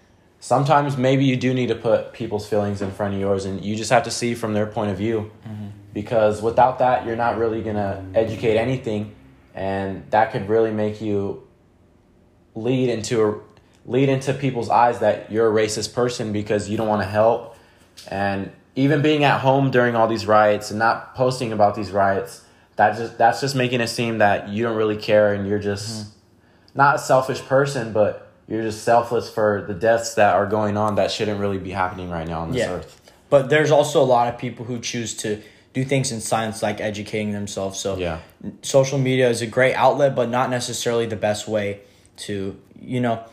sometimes 0.44 0.96
maybe 0.96 1.24
you 1.24 1.36
do 1.36 1.54
need 1.54 1.68
to 1.68 1.74
put 1.74 2.12
people's 2.12 2.46
feelings 2.46 2.82
in 2.82 2.90
front 2.90 3.14
of 3.14 3.20
yours 3.20 3.46
and 3.46 3.64
you 3.64 3.74
just 3.74 3.90
have 3.90 4.02
to 4.02 4.10
see 4.10 4.34
from 4.34 4.52
their 4.52 4.66
point 4.66 4.90
of 4.90 4.98
view 4.98 5.30
mm-hmm. 5.48 5.68
because 5.94 6.42
without 6.42 6.80
that 6.80 7.06
you're 7.06 7.16
not 7.16 7.38
really 7.38 7.62
going 7.62 7.76
to 7.76 8.04
educate 8.14 8.58
anything 8.58 9.14
and 9.54 10.04
that 10.10 10.32
could 10.32 10.46
really 10.46 10.70
make 10.70 11.00
you 11.00 11.48
lead 12.54 12.90
into 12.90 13.26
a, 13.26 13.40
lead 13.86 14.10
into 14.10 14.34
people's 14.34 14.68
eyes 14.68 14.98
that 14.98 15.32
you're 15.32 15.48
a 15.48 15.64
racist 15.64 15.94
person 15.94 16.30
because 16.30 16.68
you 16.68 16.76
don't 16.76 16.88
want 16.88 17.00
to 17.00 17.08
help 17.08 17.53
and 18.08 18.50
even 18.76 19.02
being 19.02 19.24
at 19.24 19.40
home 19.40 19.70
during 19.70 19.94
all 19.94 20.08
these 20.08 20.26
riots 20.26 20.70
and 20.70 20.78
not 20.78 21.14
posting 21.14 21.52
about 21.52 21.74
these 21.74 21.90
riots 21.90 22.44
that 22.76 22.96
just 22.96 23.16
that's 23.18 23.40
just 23.40 23.54
making 23.54 23.80
it 23.80 23.88
seem 23.88 24.18
that 24.18 24.48
you 24.48 24.64
don't 24.64 24.76
really 24.76 24.96
care 24.96 25.32
and 25.32 25.46
you're 25.46 25.58
just 25.58 26.06
mm-hmm. 26.06 26.78
not 26.78 26.96
a 26.96 26.98
selfish 26.98 27.40
person 27.42 27.92
but 27.92 28.24
you're 28.48 28.62
just 28.62 28.84
selfless 28.84 29.30
for 29.30 29.64
the 29.66 29.74
deaths 29.74 30.14
that 30.14 30.34
are 30.34 30.46
going 30.46 30.76
on 30.76 30.96
that 30.96 31.10
shouldn't 31.10 31.40
really 31.40 31.58
be 31.58 31.70
happening 31.70 32.10
right 32.10 32.26
now 32.26 32.40
on 32.40 32.50
this 32.50 32.60
yeah. 32.60 32.72
earth. 32.72 33.12
But 33.30 33.48
there's 33.48 33.70
also 33.70 34.02
a 34.02 34.04
lot 34.04 34.32
of 34.32 34.38
people 34.38 34.66
who 34.66 34.80
choose 34.80 35.16
to 35.18 35.42
do 35.72 35.84
things 35.84 36.12
in 36.12 36.20
science 36.20 36.62
like 36.62 36.80
educating 36.80 37.32
themselves. 37.32 37.80
So 37.80 37.96
yeah. 37.96 38.20
social 38.62 38.98
media 38.98 39.28
is 39.30 39.42
a 39.42 39.46
great 39.46 39.74
outlet, 39.74 40.14
but 40.14 40.28
not 40.28 40.50
necessarily 40.50 41.06
the 41.06 41.16
best 41.16 41.48
way 41.48 41.80
to, 42.18 42.60
you 42.80 43.00
know. 43.00 43.24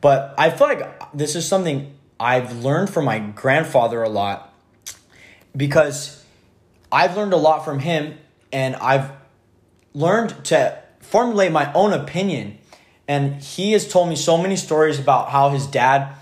But 0.00 0.34
I 0.36 0.50
feel 0.50 0.66
like 0.66 1.12
this 1.14 1.34
is 1.34 1.46
something 1.46 1.94
I've 2.20 2.64
learned 2.64 2.90
from 2.90 3.04
my 3.04 3.18
grandfather 3.18 4.02
a 4.02 4.08
lot 4.08 4.52
because 5.56 6.24
I've 6.90 7.16
learned 7.16 7.32
a 7.32 7.36
lot 7.36 7.64
from 7.64 7.78
him 7.78 8.18
and 8.52 8.76
I've 8.76 9.10
learned 9.94 10.44
to 10.46 10.82
formulate 11.00 11.52
my 11.52 11.72
own 11.72 11.92
opinion. 11.92 12.58
And 13.06 13.42
he 13.42 13.72
has 13.72 13.90
told 13.90 14.08
me 14.08 14.16
so 14.16 14.36
many 14.36 14.56
stories 14.56 14.98
about 14.98 15.30
how 15.30 15.50
his 15.50 15.66
dad 15.66 16.14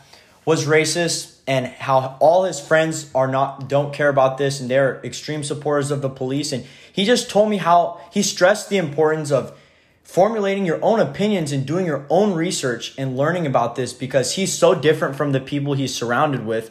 was 0.44 0.66
racist 0.66 1.38
and 1.46 1.66
how 1.66 2.16
all 2.20 2.44
his 2.44 2.60
friends 2.60 3.10
are 3.14 3.26
not 3.26 3.68
don't 3.68 3.92
care 3.92 4.08
about 4.08 4.38
this 4.38 4.60
and 4.60 4.70
they're 4.70 5.00
extreme 5.04 5.42
supporters 5.42 5.90
of 5.90 6.02
the 6.02 6.08
police. 6.08 6.52
And 6.52 6.64
he 6.92 7.04
just 7.04 7.30
told 7.30 7.50
me 7.50 7.56
how 7.56 8.00
he 8.12 8.22
stressed 8.22 8.68
the 8.68 8.76
importance 8.76 9.30
of 9.30 9.58
formulating 10.06 10.64
your 10.64 10.82
own 10.82 11.00
opinions 11.00 11.50
and 11.50 11.66
doing 11.66 11.84
your 11.84 12.06
own 12.08 12.32
research 12.32 12.94
and 12.96 13.16
learning 13.16 13.44
about 13.44 13.74
this 13.74 13.92
because 13.92 14.36
he's 14.36 14.54
so 14.54 14.72
different 14.72 15.16
from 15.16 15.32
the 15.32 15.40
people 15.40 15.74
he's 15.74 15.94
surrounded 15.94 16.46
with 16.46 16.70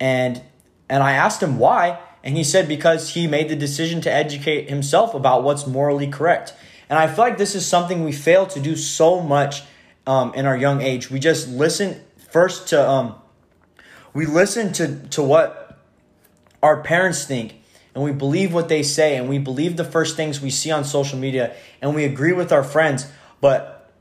and 0.00 0.42
and 0.88 1.02
I 1.02 1.12
asked 1.12 1.42
him 1.42 1.58
why 1.58 2.00
and 2.24 2.36
he 2.36 2.42
said 2.42 2.66
because 2.66 3.14
he 3.14 3.26
made 3.28 3.48
the 3.48 3.56
decision 3.56 4.00
to 4.02 4.12
educate 4.12 4.68
himself 4.68 5.14
about 5.14 5.44
what's 5.44 5.66
morally 5.66 6.08
correct 6.08 6.52
and 6.90 6.98
I 6.98 7.06
feel 7.06 7.24
like 7.24 7.38
this 7.38 7.54
is 7.54 7.64
something 7.64 8.04
we 8.04 8.10
fail 8.10 8.46
to 8.48 8.58
do 8.58 8.74
so 8.74 9.20
much 9.20 9.62
um, 10.08 10.34
in 10.34 10.44
our 10.44 10.56
young 10.56 10.82
age. 10.82 11.08
We 11.08 11.20
just 11.20 11.48
listen 11.48 12.00
first 12.30 12.68
to 12.70 12.90
um, 12.90 13.14
we 14.12 14.26
listen 14.26 14.72
to 14.72 14.96
to 15.10 15.22
what 15.22 15.78
our 16.64 16.82
parents 16.82 17.24
think 17.24 17.59
and 17.94 18.04
we 18.04 18.12
believe 18.12 18.52
what 18.52 18.68
they 18.68 18.82
say 18.82 19.16
and 19.16 19.28
we 19.28 19.38
believe 19.38 19.76
the 19.76 19.84
first 19.84 20.16
things 20.16 20.40
we 20.40 20.50
see 20.50 20.70
on 20.70 20.84
social 20.84 21.18
media 21.18 21.54
and 21.80 21.94
we 21.94 22.04
agree 22.04 22.32
with 22.32 22.52
our 22.52 22.64
friends 22.64 23.06
but 23.40 23.92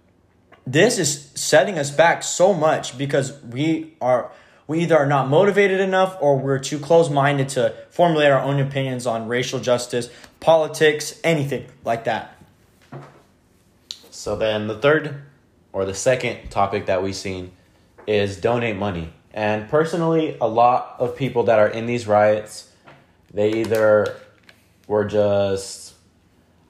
this 0.65 1.00
is 1.00 1.31
setting 1.36 1.79
us 1.79 1.89
back 1.89 2.22
so 2.24 2.53
much 2.53 2.98
because 2.98 3.41
we 3.43 3.93
are 4.01 4.31
we 4.67 4.81
either 4.81 4.98
are 4.98 5.08
not 5.08 5.27
motivated 5.27 5.79
enough 5.79 6.15
or 6.22 6.38
we're 6.38 6.60
too 6.60 6.77
close-minded 6.77 7.50
to 7.50 7.74
formulate 7.89 8.31
our 8.31 8.41
own 8.41 8.60
opinions 8.60 9.08
on 9.08 9.27
racial 9.27 9.60
justice 9.60 10.10
politics 10.39 11.19
anything 11.24 11.65
like 11.84 12.03
that 12.03 12.36
so 14.10 14.36
then 14.36 14.67
the 14.67 14.77
third 14.77 15.24
or 15.72 15.86
the 15.86 15.93
second 15.93 16.50
topic 16.50 16.88
that 16.88 17.01
we've 17.03 17.15
seen 17.15 17.51
is 18.08 18.38
donate 18.38 18.75
money. 18.75 19.13
And 19.34 19.69
personally, 19.69 20.38
a 20.41 20.48
lot 20.48 20.96
of 21.00 21.15
people 21.15 21.43
that 21.43 21.60
are 21.60 21.67
in 21.67 21.86
these 21.86 22.08
riots, 22.08 22.69
they 23.34 23.54
either 23.62 24.18
were 24.88 25.06
just 25.06 25.94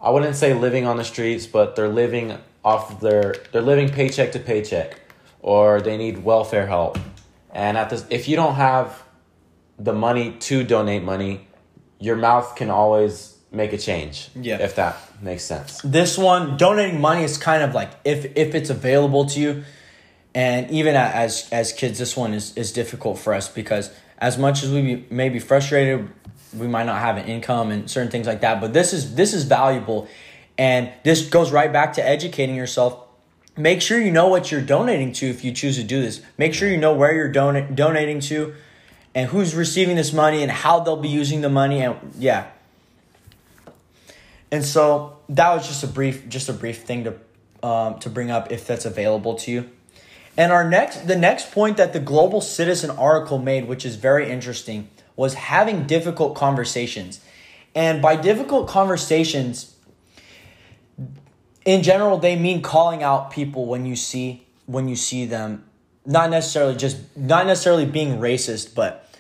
I 0.02 0.12
wouldn't 0.12 0.36
say 0.36 0.54
living 0.54 0.86
on 0.86 0.98
the 0.98 1.04
streets, 1.04 1.46
but 1.46 1.76
they're 1.76 1.90
living 1.90 2.38
off 2.64 3.00
their 3.00 3.36
they're 3.52 3.62
living 3.62 3.90
paycheck 3.90 4.32
to 4.34 4.40
paycheck 4.40 5.00
or 5.42 5.82
they 5.82 5.98
need 5.98 6.24
welfare 6.24 6.68
help. 6.68 6.98
And 7.52 7.78
at 7.78 7.90
this 7.90 8.06
if 8.10 8.28
you 8.28 8.36
don't 8.36 8.56
have 8.56 9.04
the 9.78 9.94
money 9.94 10.34
to 10.40 10.64
donate 10.64 11.04
money, 11.04 11.48
your 12.00 12.16
mouth 12.16 12.56
can 12.56 12.70
always 12.70 13.38
make 13.52 13.74
a 13.74 13.78
change. 13.78 14.30
Yeah. 14.36 14.58
If 14.58 14.76
that 14.76 14.98
makes 15.22 15.44
sense. 15.44 15.82
This 15.84 16.18
one, 16.18 16.58
donating 16.58 17.02
money 17.02 17.24
is 17.24 17.38
kind 17.38 17.64
of 17.64 17.74
like 17.74 17.92
if 18.04 18.26
if 18.38 18.56
it's 18.56 18.70
available 18.70 19.26
to 19.28 19.40
you, 19.40 19.64
and 20.36 20.70
even 20.72 20.96
as 20.96 21.48
as 21.52 21.74
kids, 21.74 22.00
this 22.00 22.16
one 22.16 22.34
is 22.34 22.56
is 22.58 22.72
difficult 22.72 23.18
for 23.18 23.34
us 23.34 23.50
because 23.50 23.92
as 24.18 24.38
much 24.38 24.64
as 24.64 24.72
we 24.72 25.06
may 25.10 25.30
be 25.30 25.40
frustrated, 25.40 26.10
we 26.54 26.68
might 26.68 26.86
not 26.86 27.00
have 27.00 27.18
an 27.18 27.26
income 27.26 27.72
and 27.72 27.90
certain 27.90 28.12
things 28.12 28.28
like 28.28 28.42
that. 28.42 28.62
But 28.62 28.74
this 28.74 28.94
is 28.94 29.16
this 29.16 29.34
is 29.34 29.44
valuable, 29.44 30.08
and 30.58 30.92
this 31.04 31.28
goes 31.30 31.52
right 31.52 31.72
back 31.72 31.94
to 31.94 32.08
educating 32.08 32.56
yourself. 32.56 33.06
Make 33.58 33.82
sure 33.82 34.00
you 34.00 34.12
know 34.12 34.28
what 34.28 34.52
you're 34.52 34.62
donating 34.62 35.12
to 35.14 35.28
if 35.28 35.44
you 35.44 35.52
choose 35.52 35.76
to 35.78 35.84
do 35.84 36.02
this. 36.02 36.22
Make 36.38 36.54
sure 36.54 36.70
you 36.70 36.78
know 36.78 36.94
where 36.94 37.14
you're 37.14 37.32
don- 37.32 37.76
donating 37.76 38.22
to, 38.22 38.54
and 39.14 39.30
who's 39.30 39.54
receiving 39.54 39.96
this 39.96 40.14
money 40.14 40.42
and 40.42 40.52
how 40.52 40.80
they'll 40.80 40.96
be 40.96 41.10
using 41.10 41.42
the 41.42 41.50
money. 41.50 41.82
And 41.82 41.98
yeah, 42.18 42.48
and 44.52 44.64
so 44.64 45.18
that 45.30 45.54
was 45.54 45.68
just 45.68 45.84
a 45.84 45.88
brief, 45.88 46.30
just 46.30 46.50
a 46.50 46.54
brief 46.54 46.84
thing 46.84 47.04
to 47.04 47.68
um, 47.68 48.00
to 48.00 48.10
bring 48.10 48.32
up 48.32 48.52
if 48.52 48.66
that's 48.66 48.86
available 48.86 49.36
to 49.36 49.52
you. 49.52 49.70
And 50.38 50.52
our 50.52 50.68
next, 50.68 51.08
the 51.08 51.18
next 51.18 51.52
point 51.52 51.78
that 51.78 51.92
the 51.92 52.00
Global 52.00 52.40
Citizen 52.40 52.90
article 52.92 53.38
made, 53.38 53.68
which 53.68 53.86
is 53.86 53.96
very 53.96 54.30
interesting, 54.32 54.90
was 55.20 55.34
having 55.34 55.86
difficult 55.86 56.34
conversations. 56.34 57.20
And 57.76 58.02
by 58.02 58.16
difficult 58.16 58.70
conversations, 58.70 59.76
in 61.66 61.84
general, 61.84 62.18
they 62.18 62.38
mean 62.38 62.62
calling 62.62 63.04
out 63.04 63.30
people 63.30 63.66
when 63.66 63.86
you 63.86 63.98
see 63.98 64.46
when 64.66 64.88
you 64.88 64.96
see 64.96 65.26
them, 65.26 65.66
not 66.06 66.30
necessarily 66.30 66.74
just 66.78 67.18
not 67.18 67.46
necessarily 67.46 67.86
being 67.86 68.20
racist, 68.20 68.74
but 68.74 69.14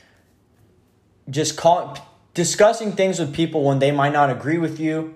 just 1.29 1.57
call 1.57 1.97
discussing 2.33 2.93
things 2.93 3.19
with 3.19 3.35
people 3.35 3.65
when 3.65 3.79
they 3.79 3.91
might 3.91 4.13
not 4.13 4.29
agree 4.29 4.57
with 4.57 4.79
you 4.79 5.15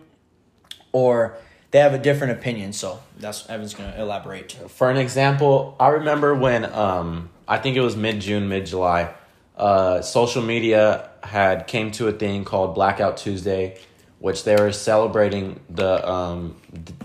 or 0.92 1.38
they 1.72 1.80
have 1.80 1.94
a 1.94 1.98
different 1.98 2.34
opinion. 2.34 2.74
So 2.74 3.00
that's 3.18 3.50
Evan's 3.50 3.74
to 3.76 4.02
elaborate. 4.02 4.52
For 4.68 4.92
an 4.92 4.98
example, 4.98 5.78
I 5.80 5.88
remember 5.90 6.36
when 6.36 6.66
um, 6.74 7.30
I 7.48 7.58
think 7.58 7.78
it 7.78 7.82
was 7.82 7.96
mid 7.96 8.20
June, 8.20 8.50
mid 8.50 8.66
July, 8.66 9.14
uh, 9.58 10.02
social 10.02 10.42
media 10.42 11.10
had 11.24 11.68
came 11.68 11.92
to 11.92 12.08
a 12.08 12.12
thing 12.12 12.44
called 12.44 12.76
Blackout 12.76 13.18
Tuesday, 13.18 13.80
which 14.20 14.44
they 14.44 14.56
were 14.56 14.72
celebrating 14.72 15.60
the 15.70 16.10
um, 16.10 16.56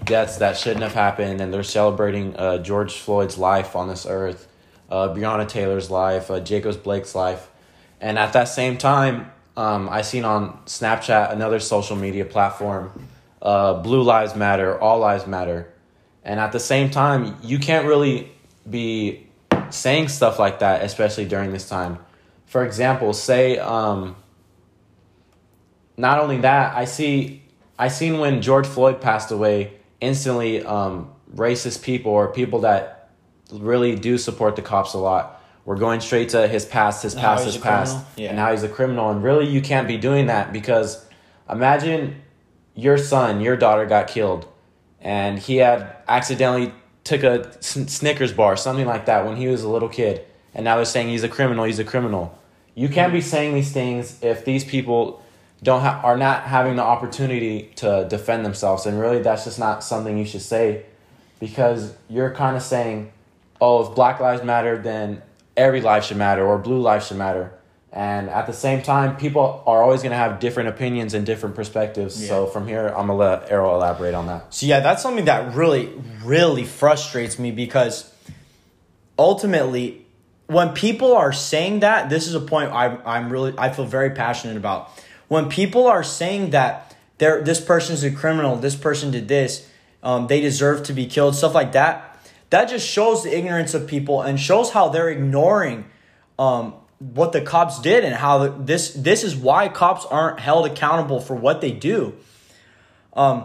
deaths 0.05 0.39
that 0.39 0.57
shouldn't 0.57 0.83
have 0.83 0.95
happened, 0.95 1.41
and 1.41 1.53
they're 1.53 1.63
celebrating 1.63 2.37
uh, 2.37 2.59
George 2.59 2.95
Floyd's 2.95 3.39
life 3.39 3.77
on 3.77 3.89
this 3.89 4.07
earth, 4.07 4.49
uh, 4.91 5.09
Breonna 5.09 5.49
Taylor's 5.49 5.91
life, 5.91 6.31
uh, 6.31 6.41
Jacobs 6.41 6.77
Blake's 6.77 7.15
life, 7.15 7.49
and 8.01 8.19
at 8.19 8.33
that 8.33 8.45
same 8.45 8.79
time, 8.79 9.31
um, 9.57 9.89
I 9.89 10.03
seen 10.03 10.25
on 10.25 10.61
Snapchat 10.67 11.33
another 11.33 11.59
social 11.59 11.97
media 11.97 12.25
platform 12.25 12.93
uh, 13.43 13.75
Blue 13.75 14.03
Lives 14.03 14.35
Matter, 14.35 14.79
All 14.81 14.99
Lives 14.99 15.27
Matter. 15.27 15.73
And 16.25 16.41
at 16.41 16.53
the 16.53 16.61
same 16.61 16.91
time, 16.91 17.37
you 17.43 17.59
can't 17.59 17.87
really 17.87 18.31
be 18.69 19.27
saying 19.71 20.09
stuff 20.09 20.39
like 20.39 20.59
that, 20.61 20.83
especially 20.85 21.25
during 21.25 21.53
this 21.53 21.69
time. 21.69 21.99
For 22.49 22.65
example, 22.65 23.13
say, 23.13 23.59
um, 23.59 24.17
not 25.99 26.19
only 26.19 26.39
that, 26.39 26.75
I 26.75 26.87
see, 26.87 27.43
I 27.79 27.89
seen 27.89 28.21
when 28.21 28.41
George 28.41 28.67
Floyd 28.67 29.03
passed 29.03 29.31
away, 29.31 29.75
instantly, 30.01 30.65
um, 30.65 31.11
racist 31.35 31.83
people 31.83 32.11
or 32.11 32.33
people 32.33 32.61
that 32.61 33.11
really 33.53 33.95
do 33.97 34.17
support 34.17 34.57
the 34.57 34.63
cops 34.63 34.95
a 34.95 34.99
lot 34.99 35.43
were 35.67 35.77
going 35.77 36.01
straight 36.01 36.31
to 36.31 36.49
his 36.49 36.65
past, 36.65 37.03
his 37.03 37.15
past, 37.15 37.45
his 37.45 37.59
past, 37.59 38.03
yeah. 38.17 38.29
and 38.29 38.37
now 38.37 38.51
he's 38.51 38.63
a 38.63 38.69
criminal. 38.69 39.11
And 39.11 39.23
really, 39.23 39.47
you 39.47 39.61
can't 39.61 39.87
be 39.87 39.99
doing 39.99 40.27
that 40.27 40.51
because 40.51 41.05
imagine 41.51 42.23
your 42.75 42.97
son, 42.97 43.43
your 43.43 43.59
daughter 43.59 43.85
got 43.85 44.09
killed, 44.09 44.49
and 45.03 45.39
he 45.39 45.57
had 45.57 45.97
accidentally 46.09 46.73
took 47.05 47.23
a 47.23 47.63
Snickers 47.63 48.33
bar, 48.33 48.57
something 48.57 48.87
like 48.87 49.05
that, 49.05 49.27
when 49.27 49.37
he 49.37 49.49
was 49.49 49.63
a 49.63 49.69
little 49.69 49.91
kid, 49.91 50.25
and 50.59 50.65
now 50.65 50.75
they're 50.75 50.85
saying 50.85 51.09
he's 51.09 51.23
a 51.23 51.29
criminal. 51.29 51.65
He's 51.65 51.79
a 51.79 51.85
criminal. 51.85 52.37
You 52.75 52.89
can't 52.89 53.13
be 53.13 53.21
saying 53.21 53.55
these 53.55 53.71
things 53.71 54.19
if 54.23 54.45
these 54.45 54.65
people 54.65 55.23
don't 55.63 55.81
ha- 55.83 56.01
are 56.03 56.17
not 56.17 56.43
having 56.43 56.75
the 56.75 56.83
opportunity 56.83 57.71
to 57.77 58.09
defend 58.11 58.45
themselves, 58.45 58.85
and 58.85 58.99
really, 58.99 59.23
that's 59.23 59.45
just 59.45 59.61
not 59.61 59.85
something 59.85 60.19
you 60.19 60.25
should 60.25 60.43
say, 60.43 60.85
because 61.39 61.95
you're 62.09 62.35
kind 62.35 62.57
of 62.57 62.63
saying, 62.65 63.13
"Oh, 63.61 63.87
if 63.87 63.95
Black 63.95 64.19
Lives 64.19 64.43
Matter, 64.43 64.77
then 64.77 65.23
every 65.57 65.81
life 65.81 66.05
should 66.05 66.17
matter, 66.17 66.45
or 66.45 66.59
Blue 66.59 66.81
life 66.81 67.07
should 67.07 67.19
matter." 67.19 67.53
And 67.93 68.29
at 68.29 68.49
the 68.49 68.53
same 68.53 68.83
time, 68.83 69.17
people 69.17 69.63
are 69.65 69.81
always 69.81 70.03
going 70.03 70.11
to 70.11 70.19
have 70.19 70.41
different 70.41 70.71
opinions 70.71 71.15
and 71.15 71.25
different 71.25 71.55
perspectives. 71.55 72.27
So 72.27 72.47
from 72.47 72.67
here, 72.67 72.89
I'm 72.89 73.07
gonna 73.07 73.15
let 73.15 73.51
Errol 73.51 73.77
elaborate 73.77 74.15
on 74.15 74.27
that. 74.27 74.53
So 74.53 74.67
yeah, 74.67 74.81
that's 74.81 75.03
something 75.03 75.27
that 75.27 75.55
really, 75.55 75.89
really 76.25 76.65
frustrates 76.65 77.39
me 77.39 77.53
because 77.53 78.13
ultimately, 79.17 80.05
when 80.49 80.73
people 80.73 81.15
are 81.15 81.33
saying 81.33 81.81
that, 81.81 82.11
this 82.11 82.27
is 82.27 82.35
a 82.35 82.41
point 82.41 82.73
I, 82.73 82.97
I'm 83.05 83.31
really, 83.31 83.55
I 83.57 83.71
feel 83.71 83.85
very 83.85 84.11
passionate 84.11 84.57
about. 84.57 84.91
When 85.29 85.49
people 85.49 85.87
are 85.87 86.03
saying 86.03 86.51
that 86.51 86.97
they're, 87.19 87.43
this 87.43 87.61
person's 87.61 88.03
a 88.03 88.11
criminal, 88.11 88.57
this 88.57 88.75
person 88.75 89.11
did 89.11 89.29
this, 89.29 89.69
um, 90.03 90.27
they 90.27 90.41
deserve 90.41 90.83
to 90.85 90.93
be 90.93 91.07
killed, 91.07 91.37
stuff 91.37 91.55
like 91.55 91.73
that, 91.73 92.19
that 92.51 92.71
just 92.71 92.89
shows 92.89 93.25
the 93.25 93.37
ignorance 93.37 93.75
of 93.75 93.87
people 93.87 94.23
and 94.23 94.41
shows 94.41 94.71
how 94.71 94.89
they're 94.89 95.11
ignoring 95.11 95.85
um, 96.39 96.75
what 96.99 97.33
the 97.33 97.43
cops 97.43 97.81
did 97.81 98.05
and 98.05 98.15
how 98.15 98.39
the, 98.39 98.51
this 98.51 98.93
this 98.95 99.23
is 99.23 99.37
why 99.37 99.69
cops 99.69 100.05
aren't 100.07 100.41
held 100.41 100.67
accountable 100.67 101.21
for 101.21 101.35
what 101.35 101.61
they 101.61 101.71
do 101.71 102.15
Um, 103.13 103.45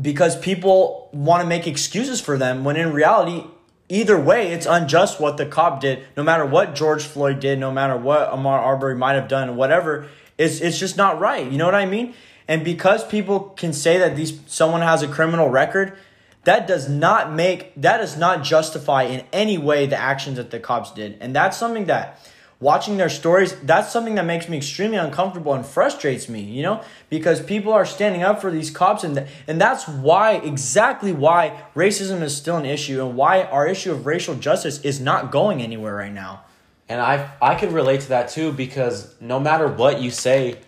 because 0.00 0.38
people 0.38 1.08
want 1.12 1.42
to 1.42 1.48
make 1.48 1.66
excuses 1.66 2.20
for 2.20 2.38
them 2.38 2.64
when 2.64 2.76
in 2.76 2.92
reality 2.92 3.44
either 3.88 4.18
way 4.18 4.52
it's 4.52 4.66
unjust 4.66 5.20
what 5.20 5.36
the 5.36 5.46
cop 5.46 5.80
did. 5.80 6.04
No 6.16 6.22
matter 6.22 6.44
what 6.46 6.74
george 6.74 7.04
floyd 7.04 7.40
did 7.40 7.58
no 7.58 7.70
matter 7.70 7.96
what 7.96 8.30
Ahmaud 8.30 8.60
Arbery 8.60 8.96
might 8.96 9.14
have 9.14 9.28
done 9.28 9.56
whatever 9.56 10.08
it's, 10.36 10.60
it's 10.60 10.78
just 10.78 10.96
not 10.96 11.20
right. 11.20 11.50
You 11.50 11.58
know 11.58 11.66
what 11.66 11.74
i 11.74 11.86
mean? 11.86 12.14
And 12.46 12.64
because 12.64 13.06
people 13.06 13.40
can 13.40 13.72
say 13.72 13.98
that 13.98 14.16
these 14.16 14.38
someone 14.46 14.82
has 14.82 15.02
a 15.02 15.08
criminal 15.08 15.48
record 15.48 15.96
that 16.44 16.66
does 16.66 16.88
not 16.88 17.32
make 17.32 17.74
that 17.76 17.98
does 17.98 18.16
not 18.16 18.42
justify 18.42 19.04
in 19.04 19.24
any 19.32 19.58
way 19.58 19.86
the 19.86 19.96
actions 19.96 20.36
that 20.36 20.50
the 20.50 20.60
cops 20.60 20.90
did. 20.92 21.16
And 21.20 21.34
that's 21.34 21.56
something 21.56 21.86
that 21.86 22.20
watching 22.68 22.96
their 22.96 23.12
stories 23.22 23.50
that's 23.70 23.90
something 23.94 24.14
that 24.18 24.26
makes 24.34 24.46
me 24.48 24.56
extremely 24.62 24.96
uncomfortable 25.06 25.52
and 25.58 25.64
frustrates 25.76 26.26
me 26.34 26.40
you 26.56 26.62
know 26.66 26.76
because 27.14 27.38
people 27.54 27.72
are 27.72 27.86
standing 27.96 28.22
up 28.28 28.36
for 28.42 28.50
these 28.56 28.70
cops 28.80 29.02
and 29.06 29.14
th- 29.16 29.28
and 29.50 29.56
that's 29.64 29.84
why 30.08 30.26
exactly 30.52 31.12
why 31.24 31.40
racism 31.84 32.22
is 32.22 32.32
still 32.42 32.56
an 32.56 32.66
issue 32.76 32.96
and 33.04 33.16
why 33.20 33.42
our 33.56 33.66
issue 33.74 33.92
of 33.92 34.06
racial 34.06 34.34
justice 34.48 34.76
is 34.90 34.96
not 35.10 35.20
going 35.38 35.58
anywhere 35.68 35.94
right 36.04 36.16
now 36.26 36.34
And 36.88 37.00
I 37.00 37.14
I 37.40 37.52
could 37.60 37.72
relate 37.72 38.00
to 38.06 38.08
that 38.16 38.26
too 38.36 38.48
because 38.52 38.96
no 39.32 39.38
matter 39.40 39.66
what 39.82 39.94
you 40.04 40.10
say, 40.10 40.58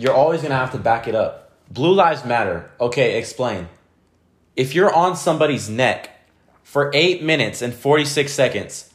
you're 0.00 0.14
always 0.22 0.40
gonna 0.42 0.56
have 0.64 0.72
to 0.72 0.78
back 0.90 1.06
it 1.10 1.14
up. 1.14 1.52
Blue 1.70 1.92
lives 1.92 2.24
matter. 2.24 2.70
Okay, 2.80 3.18
explain. 3.18 3.68
If 4.56 4.74
you're 4.74 4.94
on 4.94 5.16
somebody's 5.16 5.68
neck 5.68 6.08
for 6.62 6.90
eight 6.94 7.22
minutes 7.22 7.60
and 7.60 7.74
forty 7.74 8.04
six 8.06 8.32
seconds, 8.32 8.92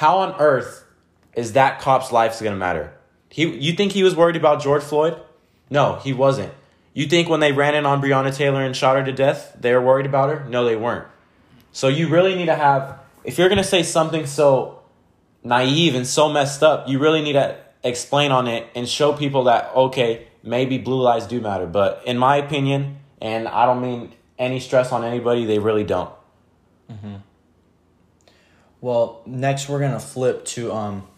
how 0.00 0.18
on 0.24 0.34
earth 0.40 0.81
is 1.34 1.52
that 1.52 1.80
cop's 1.80 2.12
life 2.12 2.40
gonna 2.40 2.56
matter? 2.56 2.92
He 3.28 3.46
you 3.46 3.72
think 3.72 3.92
he 3.92 4.02
was 4.02 4.14
worried 4.14 4.36
about 4.36 4.62
George 4.62 4.82
Floyd? 4.82 5.20
No, 5.70 5.96
he 5.96 6.12
wasn't. 6.12 6.52
You 6.94 7.06
think 7.06 7.28
when 7.28 7.40
they 7.40 7.52
ran 7.52 7.74
in 7.74 7.86
on 7.86 8.02
Breonna 8.02 8.34
Taylor 8.34 8.62
and 8.62 8.76
shot 8.76 8.96
her 8.96 9.04
to 9.04 9.12
death, 9.12 9.56
they 9.58 9.72
were 9.74 9.80
worried 9.80 10.06
about 10.06 10.28
her? 10.28 10.44
No, 10.48 10.64
they 10.64 10.76
weren't. 10.76 11.06
So 11.72 11.88
you 11.88 12.08
really 12.08 12.34
need 12.34 12.46
to 12.46 12.54
have 12.54 13.00
if 13.24 13.38
you're 13.38 13.48
gonna 13.48 13.64
say 13.64 13.82
something 13.82 14.26
so 14.26 14.80
naive 15.42 15.94
and 15.94 16.06
so 16.06 16.28
messed 16.28 16.62
up, 16.62 16.88
you 16.88 16.98
really 16.98 17.22
need 17.22 17.32
to 17.34 17.56
explain 17.82 18.30
on 18.32 18.46
it 18.46 18.68
and 18.74 18.88
show 18.88 19.12
people 19.12 19.44
that 19.44 19.74
okay, 19.74 20.28
maybe 20.42 20.78
blue 20.78 21.00
lives 21.00 21.26
do 21.26 21.40
matter. 21.40 21.66
But 21.66 22.02
in 22.06 22.18
my 22.18 22.36
opinion, 22.36 22.98
and 23.20 23.48
I 23.48 23.66
don't 23.66 23.80
mean 23.80 24.12
any 24.38 24.60
stress 24.60 24.92
on 24.92 25.04
anybody, 25.04 25.44
they 25.46 25.58
really 25.58 25.84
don't. 25.84 26.10
Well, 28.80 29.22
next 29.26 29.68
we're 29.68 29.80
gonna 29.80 30.00
flip 30.00 30.44
to 30.46 30.72
um. 30.72 31.08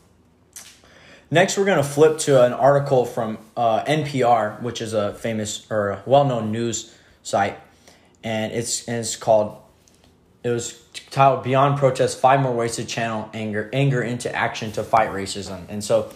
Next, 1.31 1.57
we're 1.57 1.65
gonna 1.65 1.83
flip 1.83 2.19
to 2.21 2.43
an 2.45 2.53
article 2.53 3.05
from 3.05 3.39
uh, 3.57 3.85
NPR, 3.85 4.61
which 4.63 4.81
is 4.81 4.93
a 4.93 5.15
famous 5.15 5.67
or 5.71 6.03
well-known 6.07 6.53
news 6.53 6.95
site, 7.23 7.59
and 8.23 8.53
it's 8.53 8.87
and 8.89 8.99
it's 8.99 9.17
called. 9.17 9.59
It 10.43 10.51
was 10.51 10.79
titled 11.11 11.43
"Beyond 11.43 11.79
Protest: 11.79 12.21
Five 12.21 12.41
More 12.41 12.55
Ways 12.55 12.77
to 12.77 12.85
Channel 12.85 13.31
Anger 13.33 13.71
Anger 13.73 14.03
into 14.03 14.35
Action 14.35 14.73
to 14.73 14.85
Fight 14.85 15.11
Racism," 15.11 15.65
and 15.69 15.83
so 15.83 16.13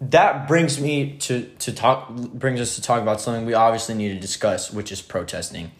that 0.00 0.48
brings 0.48 0.80
me 0.80 1.16
to 1.18 1.44
to 1.60 1.72
talk 1.72 2.10
brings 2.10 2.60
us 2.60 2.74
to 2.74 2.82
talk 2.82 3.02
about 3.02 3.20
something 3.20 3.46
we 3.46 3.54
obviously 3.54 3.94
need 3.94 4.08
to 4.08 4.20
discuss, 4.20 4.72
which 4.72 4.90
is 4.90 5.02
protesting. 5.02 5.70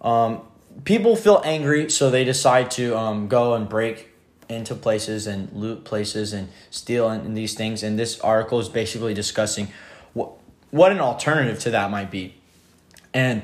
Um, 0.00 0.42
people 0.84 1.16
feel 1.16 1.42
angry, 1.44 1.90
so 1.90 2.10
they 2.10 2.24
decide 2.24 2.70
to 2.72 2.96
um, 2.96 3.28
go 3.28 3.54
and 3.54 3.68
break 3.68 4.10
into 4.48 4.74
places 4.74 5.26
and 5.26 5.52
loot 5.52 5.84
places 5.84 6.32
and 6.32 6.48
steal 6.70 7.08
and, 7.08 7.26
and 7.26 7.36
these 7.36 7.54
things. 7.54 7.82
And 7.82 7.98
this 7.98 8.20
article 8.20 8.58
is 8.60 8.68
basically 8.68 9.14
discussing 9.14 9.68
what 10.12 10.32
what 10.70 10.92
an 10.92 11.00
alternative 11.00 11.58
to 11.60 11.70
that 11.70 11.90
might 11.90 12.10
be. 12.10 12.34
And 13.14 13.42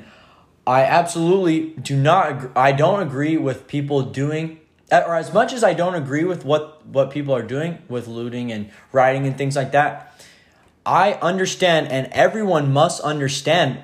I 0.66 0.82
absolutely 0.82 1.70
do 1.80 1.96
not. 1.96 2.30
ag- 2.30 2.50
I 2.54 2.72
don't 2.72 3.02
agree 3.02 3.36
with 3.36 3.66
people 3.66 4.02
doing, 4.02 4.60
or 4.90 5.16
as 5.16 5.32
much 5.32 5.52
as 5.52 5.64
I 5.64 5.74
don't 5.74 5.94
agree 5.94 6.24
with 6.24 6.44
what 6.44 6.86
what 6.86 7.10
people 7.10 7.34
are 7.34 7.42
doing 7.42 7.78
with 7.88 8.06
looting 8.06 8.52
and 8.52 8.70
rioting 8.92 9.26
and 9.26 9.36
things 9.36 9.56
like 9.56 9.72
that. 9.72 10.08
I 10.84 11.14
understand, 11.14 11.88
and 11.88 12.08
everyone 12.12 12.72
must 12.72 13.00
understand 13.02 13.80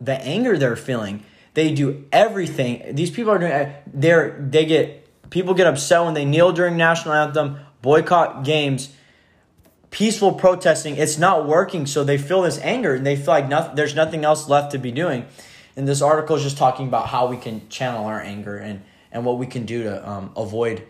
the 0.00 0.14
anger 0.22 0.56
they're 0.56 0.76
feeling. 0.76 1.24
They 1.54 1.72
do 1.72 2.06
everything. 2.12 2.94
These 2.94 3.10
people 3.10 3.32
are 3.32 3.38
doing. 3.38 3.52
Eh, 3.52 3.72
they're 3.86 4.36
they 4.38 4.64
get 4.64 5.07
people 5.30 5.54
get 5.54 5.66
upset 5.66 6.04
when 6.04 6.14
they 6.14 6.24
kneel 6.24 6.52
during 6.52 6.76
national 6.76 7.14
anthem, 7.14 7.58
boycott 7.82 8.44
games, 8.44 8.90
peaceful 9.90 10.32
protesting. 10.32 10.96
It's 10.96 11.18
not 11.18 11.46
working, 11.46 11.86
so 11.86 12.04
they 12.04 12.18
feel 12.18 12.42
this 12.42 12.58
anger 12.58 12.94
and 12.94 13.06
they 13.06 13.16
feel 13.16 13.34
like 13.34 13.48
nothing. 13.48 13.74
There's 13.76 13.94
nothing 13.94 14.24
else 14.24 14.48
left 14.48 14.72
to 14.72 14.78
be 14.78 14.92
doing. 14.92 15.26
And 15.76 15.86
this 15.86 16.02
article 16.02 16.36
is 16.36 16.42
just 16.42 16.58
talking 16.58 16.88
about 16.88 17.08
how 17.08 17.28
we 17.28 17.36
can 17.36 17.68
channel 17.68 18.06
our 18.06 18.20
anger 18.20 18.56
and 18.56 18.82
and 19.12 19.24
what 19.24 19.38
we 19.38 19.46
can 19.46 19.64
do 19.64 19.84
to 19.84 20.08
um, 20.08 20.32
avoid 20.36 20.84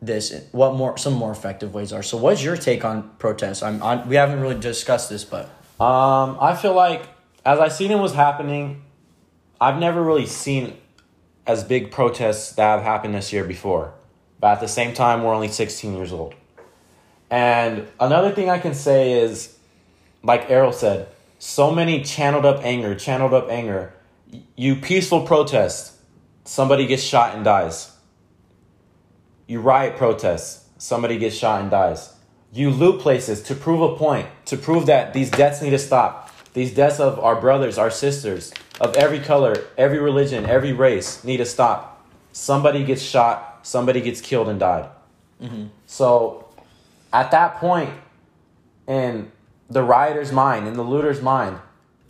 this. 0.00 0.32
What 0.52 0.74
more 0.74 0.96
some 0.96 1.14
more 1.14 1.32
effective 1.32 1.74
ways 1.74 1.92
are. 1.92 2.02
So, 2.02 2.16
what's 2.16 2.42
your 2.42 2.56
take 2.56 2.84
on 2.84 3.10
protests? 3.18 3.62
I'm. 3.62 4.08
We 4.08 4.16
haven't 4.16 4.40
really 4.40 4.58
discussed 4.58 5.10
this, 5.10 5.24
but 5.24 5.46
Um, 5.80 6.36
I 6.40 6.54
feel 6.54 6.74
like 6.74 7.08
as 7.44 7.58
I 7.58 7.68
seen 7.68 7.90
it 7.90 7.98
was 7.98 8.12
happening, 8.12 8.82
I've 9.60 9.78
never 9.78 10.02
really 10.02 10.26
seen 10.26 10.76
as 11.46 11.64
big 11.64 11.90
protests 11.90 12.52
that 12.52 12.76
have 12.76 12.82
happened 12.82 13.14
this 13.14 13.32
year 13.32 13.44
before. 13.44 13.94
But 14.38 14.52
at 14.54 14.60
the 14.60 14.68
same 14.68 14.94
time, 14.94 15.22
we're 15.22 15.34
only 15.34 15.48
16 15.48 15.94
years 15.94 16.12
old. 16.12 16.34
And 17.30 17.86
another 17.98 18.32
thing 18.32 18.50
I 18.50 18.58
can 18.58 18.74
say 18.74 19.12
is, 19.12 19.56
like 20.22 20.50
Errol 20.50 20.72
said, 20.72 21.08
so 21.38 21.70
many 21.70 22.02
channeled 22.02 22.44
up 22.44 22.64
anger, 22.64 22.94
channeled 22.94 23.32
up 23.32 23.48
anger. 23.48 23.94
You 24.56 24.76
peaceful 24.76 25.22
protest, 25.22 25.94
somebody 26.44 26.86
gets 26.86 27.02
shot 27.02 27.34
and 27.34 27.44
dies. 27.44 27.92
You 29.46 29.60
riot 29.60 29.96
protests, 29.96 30.68
somebody 30.78 31.18
gets 31.18 31.36
shot 31.36 31.60
and 31.60 31.70
dies. 31.70 32.14
You 32.52 32.70
loot 32.70 33.00
places 33.00 33.42
to 33.44 33.54
prove 33.54 33.80
a 33.80 33.96
point, 33.96 34.26
to 34.46 34.56
prove 34.56 34.86
that 34.86 35.12
these 35.12 35.30
deaths 35.30 35.62
need 35.62 35.70
to 35.70 35.78
stop. 35.78 36.30
These 36.52 36.74
deaths 36.74 36.98
of 36.98 37.18
our 37.20 37.40
brothers, 37.40 37.78
our 37.78 37.90
sisters, 37.90 38.52
of 38.80 38.96
every 38.96 39.20
color, 39.20 39.64
every 39.76 39.98
religion, 39.98 40.46
every 40.46 40.72
race 40.72 41.22
need 41.22 41.36
to 41.36 41.46
stop. 41.46 42.06
Somebody 42.32 42.82
gets 42.84 43.02
shot, 43.02 43.60
somebody 43.62 44.00
gets 44.00 44.20
killed 44.20 44.48
and 44.48 44.58
died. 44.58 44.88
Mm-hmm. 45.42 45.66
So 45.86 46.48
at 47.12 47.30
that 47.30 47.56
point, 47.56 47.90
in 48.86 49.30
the 49.68 49.82
rioter's 49.82 50.32
mind, 50.32 50.66
in 50.66 50.74
the 50.74 50.82
looter's 50.82 51.20
mind, 51.20 51.58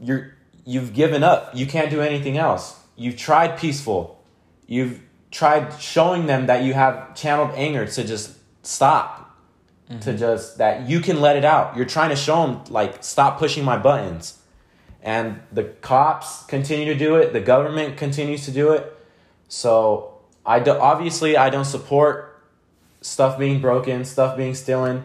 you're 0.01 0.35
you've 0.65 0.95
given 0.95 1.23
up. 1.23 1.51
You 1.55 1.67
can't 1.67 1.91
do 1.91 2.01
anything 2.01 2.39
else. 2.39 2.79
You've 2.97 3.17
tried 3.17 3.59
peaceful. 3.59 4.23
You've 4.67 5.01
tried 5.31 5.81
showing 5.81 6.27
them 6.27 6.47
that 6.47 6.65
you 6.65 6.75
have 6.75 7.15
channeled 7.15 7.51
anger 7.55 7.87
to 7.87 8.05
just 8.05 8.37
stop. 8.63 9.17
To 9.89 9.95
mm-hmm. 9.97 10.19
just 10.19 10.59
that 10.59 10.89
you 10.89 11.01
can 11.01 11.21
let 11.21 11.37
it 11.37 11.45
out. 11.45 11.77
You're 11.77 11.85
trying 11.85 12.11
to 12.11 12.17
show 12.17 12.47
them 12.47 12.63
like 12.71 13.03
stop 13.03 13.39
pushing 13.39 13.65
my 13.65 13.77
buttons. 13.77 14.40
And 15.03 15.41
the 15.51 15.65
cops 15.65 16.45
continue 16.45 16.93
to 16.93 16.99
do 16.99 17.17
it. 17.17 17.33
The 17.33 17.41
government 17.41 17.97
continues 17.97 18.45
to 18.45 18.51
do 18.51 18.73
it. 18.73 18.97
So 19.49 20.19
I 20.45 20.61
do, 20.61 20.73
obviously 20.73 21.37
I 21.37 21.51
don't 21.51 21.65
support 21.65 22.43
stuff 23.01 23.39
being 23.39 23.61
broken, 23.61 24.05
stuff 24.05 24.37
being 24.37 24.55
stolen, 24.55 25.05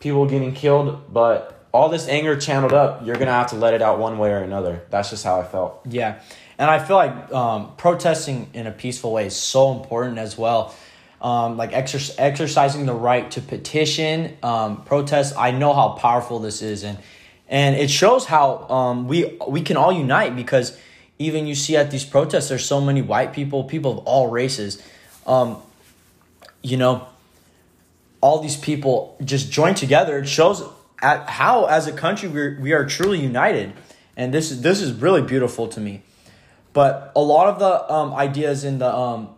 people 0.00 0.26
getting 0.26 0.52
killed. 0.54 1.12
But 1.12 1.52
all 1.72 1.90
this 1.90 2.08
anger 2.08 2.36
channeled 2.36 2.72
up, 2.72 3.04
you're 3.04 3.16
gonna 3.16 3.30
have 3.30 3.48
to 3.50 3.56
let 3.56 3.74
it 3.74 3.82
out 3.82 3.98
one 3.98 4.16
way 4.16 4.30
or 4.30 4.38
another. 4.38 4.82
That's 4.88 5.10
just 5.10 5.22
how 5.24 5.38
I 5.38 5.44
felt. 5.44 5.80
Yeah, 5.84 6.20
and 6.56 6.70
I 6.70 6.78
feel 6.78 6.96
like 6.96 7.32
um, 7.32 7.74
protesting 7.76 8.48
in 8.54 8.66
a 8.66 8.70
peaceful 8.72 9.12
way 9.12 9.26
is 9.26 9.36
so 9.36 9.72
important 9.72 10.16
as 10.18 10.38
well. 10.38 10.74
um, 11.20 11.56
like 11.56 11.72
exer- 11.72 12.14
exercising 12.18 12.86
the 12.86 12.94
right 12.94 13.30
to 13.32 13.40
petition, 13.40 14.36
um, 14.42 14.82
protest. 14.84 15.34
I 15.36 15.50
know 15.50 15.72
how 15.72 15.90
powerful 15.90 16.38
this 16.38 16.62
is, 16.62 16.82
and 16.84 16.98
and 17.48 17.76
it 17.76 17.90
shows 17.90 18.26
how 18.26 18.68
um, 18.68 19.08
we 19.08 19.38
we 19.46 19.62
can 19.62 19.76
all 19.76 19.92
unite 19.92 20.34
because 20.34 20.78
even 21.18 21.46
you 21.46 21.54
see 21.54 21.76
at 21.76 21.90
these 21.90 22.04
protests, 22.04 22.48
there's 22.48 22.64
so 22.64 22.80
many 22.80 23.02
white 23.02 23.32
people, 23.32 23.64
people 23.64 23.98
of 23.98 23.98
all 23.98 24.28
races. 24.28 24.82
Um, 25.26 25.58
you 26.62 26.76
know, 26.76 27.06
all 28.20 28.40
these 28.40 28.56
people 28.56 29.16
just 29.24 29.50
join 29.50 29.74
together. 29.74 30.18
It 30.18 30.28
shows 30.28 30.62
at 31.00 31.28
how, 31.28 31.66
as 31.66 31.86
a 31.86 31.92
country, 31.92 32.28
we 32.28 32.58
we 32.58 32.72
are 32.72 32.84
truly 32.84 33.20
united, 33.20 33.72
and 34.16 34.34
this 34.34 34.50
is 34.50 34.62
this 34.62 34.80
is 34.80 34.92
really 34.92 35.22
beautiful 35.22 35.68
to 35.68 35.80
me. 35.80 36.02
But 36.72 37.12
a 37.16 37.20
lot 37.20 37.48
of 37.48 37.58
the 37.58 37.92
um, 37.92 38.12
ideas 38.12 38.64
in 38.64 38.78
the 38.78 38.92
um, 38.94 39.30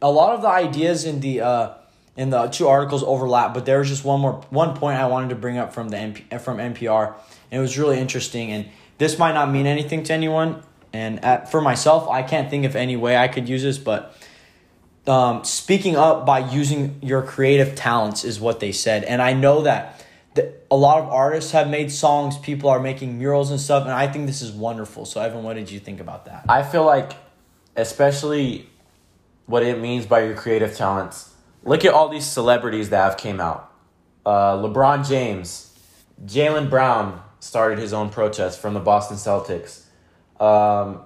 a 0.00 0.10
lot 0.10 0.34
of 0.34 0.42
the 0.42 0.48
ideas 0.48 1.04
in 1.04 1.20
the 1.20 1.40
uh, 1.40 1.74
in 2.18 2.30
the 2.30 2.46
two 2.48 2.66
articles 2.68 3.02
overlap, 3.04 3.54
but 3.54 3.64
there 3.64 3.78
was 3.78 3.88
just 3.88 4.04
one 4.04 4.20
more 4.20 4.42
one 4.50 4.76
point 4.76 4.98
I 4.98 5.06
wanted 5.06 5.30
to 5.30 5.36
bring 5.36 5.56
up 5.56 5.72
from 5.72 5.88
the 5.88 5.96
MP, 5.96 6.40
from 6.40 6.58
NPR, 6.58 7.14
and 7.50 7.58
it 7.58 7.62
was 7.62 7.78
really 7.78 7.98
interesting. 7.98 8.50
And 8.52 8.68
this 8.98 9.18
might 9.18 9.32
not 9.32 9.50
mean 9.50 9.66
anything 9.66 10.02
to 10.04 10.12
anyone, 10.12 10.62
and 10.92 11.24
at, 11.24 11.50
for 11.50 11.60
myself, 11.60 12.08
I 12.10 12.22
can't 12.22 12.50
think 12.50 12.64
of 12.66 12.74
any 12.76 12.96
way 12.96 13.16
I 13.16 13.28
could 13.28 13.48
use 13.48 13.62
this, 13.62 13.78
but 13.78 14.14
um, 15.06 15.44
speaking 15.44 15.96
up 15.96 16.26
by 16.26 16.40
using 16.40 16.98
your 17.02 17.22
creative 17.22 17.74
talents 17.74 18.24
is 18.24 18.38
what 18.40 18.60
they 18.60 18.72
said, 18.72 19.04
and 19.04 19.22
I 19.22 19.32
know 19.32 19.62
that. 19.62 20.04
the- 20.34 20.52
A 20.70 20.76
lot 20.76 20.98
of 21.02 21.08
artists 21.08 21.52
have 21.52 21.68
made 21.70 21.90
songs. 21.90 22.36
People 22.38 22.68
are 22.68 22.80
making 22.80 23.16
murals 23.16 23.50
and 23.50 23.58
stuff, 23.60 23.84
and 23.84 23.92
I 23.92 24.06
think 24.12 24.26
this 24.26 24.42
is 24.42 24.50
wonderful. 24.52 25.06
So, 25.06 25.20
Evan, 25.20 25.42
what 25.44 25.54
did 25.56 25.70
you 25.70 25.80
think 25.80 26.00
about 26.00 26.24
that? 26.26 26.44
I 26.48 26.62
feel 26.62 26.84
like, 26.84 27.12
especially 27.76 28.68
what 29.46 29.62
it 29.62 29.80
means 29.80 30.04
by 30.04 30.24
your 30.26 30.34
creative 30.34 30.76
talents. 30.76 31.32
Look 31.68 31.84
at 31.84 31.92
all 31.92 32.08
these 32.08 32.24
celebrities 32.24 32.88
that 32.88 33.04
have 33.04 33.18
came 33.18 33.40
out. 33.40 33.70
Uh, 34.24 34.56
LeBron 34.56 35.06
James, 35.06 35.78
Jaylen 36.24 36.70
Brown 36.70 37.20
started 37.40 37.78
his 37.78 37.92
own 37.92 38.08
protest 38.08 38.58
from 38.58 38.72
the 38.72 38.80
Boston 38.80 39.18
Celtics. 39.18 39.82
Um, 40.40 41.02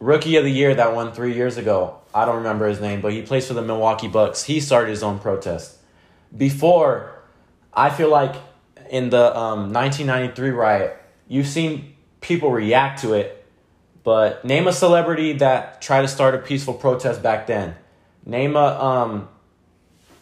rookie 0.00 0.34
of 0.34 0.42
the 0.42 0.50
year 0.50 0.74
that 0.74 0.96
won 0.96 1.12
three 1.12 1.34
years 1.34 1.58
ago. 1.58 2.00
I 2.12 2.24
don't 2.24 2.38
remember 2.38 2.66
his 2.66 2.80
name, 2.80 3.02
but 3.02 3.12
he 3.12 3.22
plays 3.22 3.46
for 3.46 3.54
the 3.54 3.62
Milwaukee 3.62 4.08
Bucks. 4.08 4.42
He 4.42 4.58
started 4.58 4.90
his 4.90 5.04
own 5.04 5.20
protest. 5.20 5.78
Before, 6.36 7.22
I 7.72 7.90
feel 7.90 8.10
like 8.10 8.34
in 8.90 9.10
the 9.10 9.36
um, 9.36 9.72
1993 9.72 10.50
riot, 10.50 11.00
you've 11.28 11.46
seen 11.46 11.94
people 12.20 12.50
react 12.50 13.02
to 13.02 13.12
it, 13.12 13.46
but 14.02 14.44
name 14.44 14.66
a 14.66 14.72
celebrity 14.72 15.34
that 15.34 15.80
tried 15.80 16.02
to 16.02 16.08
start 16.08 16.34
a 16.34 16.38
peaceful 16.38 16.74
protest 16.74 17.22
back 17.22 17.46
then. 17.46 17.76
Name 18.26 18.56
a, 18.56 18.82
um, 18.82 19.28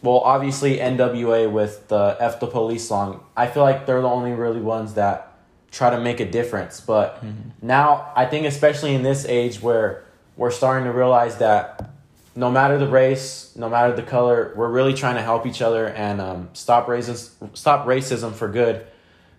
well, 0.02 0.18
obviously 0.18 0.78
NWA 0.78 1.50
with 1.50 1.88
the 1.88 2.16
F 2.18 2.40
the 2.40 2.46
Police 2.46 2.86
song. 2.86 3.24
I 3.36 3.46
feel 3.46 3.62
like 3.62 3.86
they're 3.86 4.00
the 4.00 4.08
only 4.08 4.32
really 4.32 4.60
ones 4.60 4.94
that 4.94 5.32
try 5.70 5.90
to 5.90 6.00
make 6.00 6.20
a 6.20 6.30
difference. 6.30 6.80
But 6.80 7.22
now, 7.62 8.12
I 8.14 8.26
think, 8.26 8.46
especially 8.46 8.94
in 8.94 9.02
this 9.02 9.24
age 9.24 9.62
where 9.62 10.04
we're 10.36 10.50
starting 10.50 10.84
to 10.84 10.92
realize 10.92 11.38
that 11.38 11.90
no 12.34 12.50
matter 12.50 12.78
the 12.78 12.88
race, 12.88 13.52
no 13.56 13.68
matter 13.68 13.94
the 13.94 14.02
color, 14.02 14.52
we're 14.56 14.70
really 14.70 14.94
trying 14.94 15.16
to 15.16 15.22
help 15.22 15.46
each 15.46 15.60
other 15.60 15.88
and 15.88 16.20
um, 16.20 16.48
stop 16.52 16.86
racism, 16.86 17.56
stop 17.56 17.86
racism 17.86 18.32
for 18.32 18.48
good. 18.48 18.86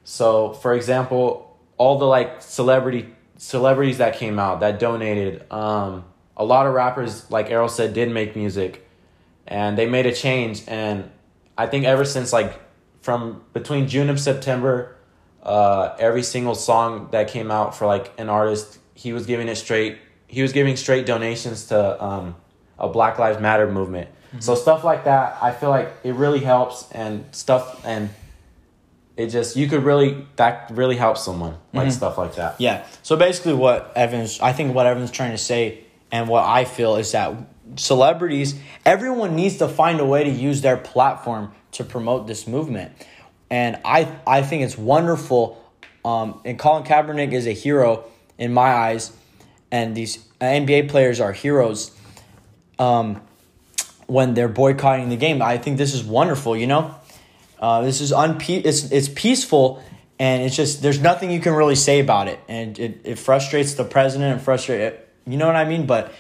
So, 0.04 0.54
for 0.54 0.74
example, 0.74 1.58
all 1.78 1.98
the 1.98 2.06
like 2.06 2.42
celebrity 2.42 3.14
celebrities 3.38 3.98
that 3.98 4.16
came 4.16 4.40
out 4.40 4.60
that 4.62 4.80
donated, 4.80 5.52
um, 5.52 6.06
a 6.38 6.46
lot 6.46 6.66
of 6.66 6.74
rappers, 6.74 7.30
like 7.30 7.50
Errol 7.50 7.68
said, 7.68 7.94
did 7.94 8.10
make 8.10 8.36
music, 8.36 8.83
and 9.48 9.78
they 9.78 9.86
made 9.86 10.06
a 10.06 10.14
change. 10.14 10.64
And 10.68 11.10
I 11.58 11.68
think 11.68 11.86
ever 11.86 12.06
since 12.06 12.34
like 12.34 12.60
from 13.02 13.44
between 13.54 13.88
June 13.88 14.10
and 14.10 14.20
September, 14.20 14.96
uh, 15.42 15.96
every 16.00 16.24
single 16.24 16.56
song 16.56 17.10
that 17.12 17.28
came 17.28 17.52
out 17.52 17.76
for 17.76 17.86
like 17.86 18.14
an 18.18 18.30
artist, 18.30 18.80
he 18.94 19.14
was 19.14 19.26
giving 19.26 19.48
it 19.48 19.56
straight. 19.56 19.98
He 20.28 20.42
was 20.42 20.54
giving 20.54 20.76
straight 20.78 21.06
donations 21.06 21.66
to 21.68 22.04
um, 22.04 22.36
a 22.80 22.88
Black 22.88 23.20
Lives 23.20 23.40
Matter 23.40 23.70
movement. 23.70 24.10
So 24.40 24.56
stuff 24.56 24.84
like 24.84 25.04
that, 25.04 25.38
I 25.44 25.52
feel 25.52 25.70
like 25.70 25.94
it 26.04 26.16
really 26.16 26.40
helps, 26.40 26.90
and 26.92 27.24
stuff 27.36 27.86
and 27.86 28.10
it 29.16 29.28
just 29.28 29.56
you 29.56 29.68
could 29.68 29.84
really 29.84 30.26
that 30.38 30.72
really 30.74 30.96
helps 30.96 31.24
someone 31.24 31.56
like 31.72 31.92
stuff 31.92 32.18
like 32.18 32.36
that. 32.36 32.60
Yeah. 32.60 32.86
So 33.04 33.16
basically, 33.16 33.54
what 33.54 33.94
Evans, 33.96 34.40
I 34.40 34.54
think 34.54 34.74
what 34.74 34.88
Evans 34.88 35.12
trying 35.12 35.32
to 35.32 35.38
say, 35.38 35.84
and 36.12 36.28
what 36.28 36.44
I 36.46 36.66
feel 36.66 36.96
is 36.96 37.12
that 37.12 37.36
celebrities, 37.76 38.56
everyone 38.86 39.36
needs 39.36 39.58
to 39.58 39.68
find 39.68 40.00
a 40.00 40.06
way 40.06 40.24
to 40.24 40.30
use 40.30 40.62
their 40.62 40.78
platform 40.78 41.52
to 41.74 41.84
promote 41.84 42.28
this 42.28 42.48
movement, 42.48 42.92
and 43.50 43.80
I 43.84 44.12
I 44.26 44.42
think 44.42 44.64
it's 44.64 44.78
wonderful. 44.78 45.60
Um, 46.06 46.42
and 46.44 46.60
Colin 46.60 46.84
Kaepernick 46.84 47.32
is 47.32 47.48
a 47.48 47.54
hero 47.54 48.06
in 48.38 48.54
my 48.54 48.74
eyes, 48.74 49.12
and 49.72 49.96
these 49.96 50.18
NBA 50.42 50.90
players 50.90 51.20
are 51.20 51.32
heroes. 51.32 51.92
Um, 52.78 53.22
when 54.08 54.34
they're 54.34 54.50
boycotting 54.50 55.10
the 55.10 55.16
game, 55.16 55.42
I 55.42 55.58
think 55.58 55.78
this 55.78 55.94
is 55.94 56.04
wonderful. 56.04 56.58
You 56.58 56.68
know, 56.68 56.96
uh, 57.60 57.82
this 57.82 58.02
is 58.02 58.12
unpe- 58.12 58.66
it's 58.66 58.92
it's 58.92 59.08
peaceful 59.10 59.82
and 60.20 60.44
it's 60.44 60.56
just 60.56 60.82
there's 60.82 61.00
nothing 61.00 61.32
you 61.32 61.40
can 61.40 61.54
really 61.54 61.76
say 61.76 62.00
about 62.00 62.28
it 62.28 62.40
and 62.48 62.78
it, 62.80 63.02
it 63.04 63.20
frustrates 63.20 63.74
the 63.74 63.84
president 63.84 64.34
and 64.34 64.42
frustrate 64.42 64.96
you 65.26 65.38
know 65.38 65.48
what 65.48 65.56
I 65.56 65.66
mean 65.66 65.86
but 65.86 66.14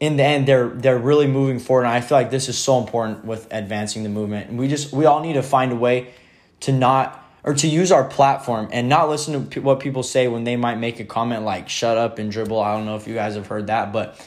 in 0.00 0.16
the 0.16 0.22
end 0.22 0.46
they're 0.46 0.68
they're 0.68 0.98
really 0.98 1.26
moving 1.26 1.58
forward 1.58 1.84
and 1.84 1.92
I 1.92 2.00
feel 2.00 2.16
like 2.16 2.30
this 2.30 2.48
is 2.48 2.56
so 2.56 2.78
important 2.78 3.24
with 3.24 3.48
advancing 3.50 4.02
the 4.02 4.08
movement. 4.08 4.50
And 4.50 4.58
we 4.58 4.68
just 4.68 4.92
we 4.92 5.06
all 5.06 5.20
need 5.20 5.34
to 5.34 5.42
find 5.42 5.72
a 5.72 5.76
way 5.76 6.14
to 6.60 6.72
not 6.72 7.24
or 7.44 7.54
to 7.54 7.68
use 7.68 7.90
our 7.90 8.04
platform 8.04 8.68
and 8.72 8.88
not 8.88 9.08
listen 9.08 9.32
to 9.32 9.40
pe- 9.48 9.60
what 9.60 9.80
people 9.80 10.02
say 10.02 10.28
when 10.28 10.44
they 10.44 10.56
might 10.56 10.76
make 10.76 11.00
a 11.00 11.04
comment 11.04 11.42
like 11.42 11.68
shut 11.68 11.96
up 11.96 12.18
and 12.18 12.30
dribble. 12.30 12.60
I 12.60 12.76
don't 12.76 12.86
know 12.86 12.96
if 12.96 13.06
you 13.08 13.14
guys 13.14 13.34
have 13.34 13.46
heard 13.46 13.66
that 13.68 13.92
but 13.92 14.24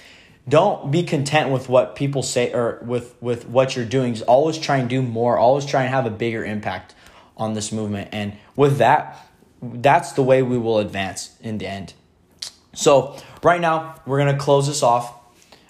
don't 0.49 0.91
be 0.91 1.03
content 1.03 1.51
with 1.51 1.69
what 1.69 1.95
people 1.95 2.23
say 2.23 2.51
or 2.51 2.81
with 2.85 3.15
with 3.21 3.47
what 3.47 3.75
you're 3.75 3.85
doing. 3.85 4.13
Just 4.13 4.25
always 4.25 4.57
try 4.57 4.77
and 4.77 4.89
do 4.89 5.01
more. 5.01 5.37
Always 5.37 5.65
try 5.65 5.83
and 5.83 5.93
have 5.93 6.05
a 6.05 6.11
bigger 6.11 6.43
impact 6.43 6.95
on 7.37 7.53
this 7.53 7.71
movement. 7.71 8.09
And 8.11 8.37
with 8.55 8.77
that 8.77 9.27
that's 9.61 10.13
the 10.13 10.23
way 10.23 10.41
we 10.41 10.57
will 10.57 10.79
advance 10.79 11.37
in 11.39 11.59
the 11.59 11.67
end. 11.67 11.93
So 12.73 13.17
right 13.43 13.61
now 13.61 14.01
we're 14.05 14.19
going 14.19 14.35
to 14.35 14.41
close 14.41 14.67
this 14.67 14.81
off 14.81 15.13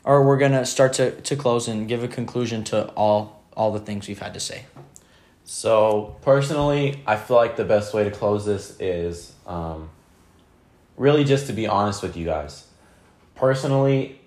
or 0.04 0.26
we're 0.26 0.38
going 0.38 0.52
to 0.52 0.66
start 0.66 0.94
to 0.94 1.12
to 1.22 1.36
close 1.36 1.68
and 1.68 1.88
give 1.88 2.04
a 2.04 2.08
conclusion 2.08 2.64
to 2.66 2.88
all 2.90 3.44
all 3.56 3.72
the 3.72 3.80
things 3.80 4.08
we've 4.08 4.20
had 4.20 4.34
to 4.34 4.40
say 4.40 4.66
So 5.44 6.16
personally, 6.22 7.02
I 7.06 7.18
feel 7.18 7.38
like 7.38 7.58
the 7.58 7.66
best 7.66 7.94
way 7.94 8.04
to 8.04 8.12
close 8.12 8.46
this 8.46 8.80
is 8.80 9.34
um, 9.46 9.90
really 10.98 11.24
just 11.24 11.48
to 11.48 11.54
be 11.54 11.68
honest 11.68 12.02
with 12.02 12.16
you 12.16 12.26
guys. 12.26 12.68
Personally, 13.36 14.20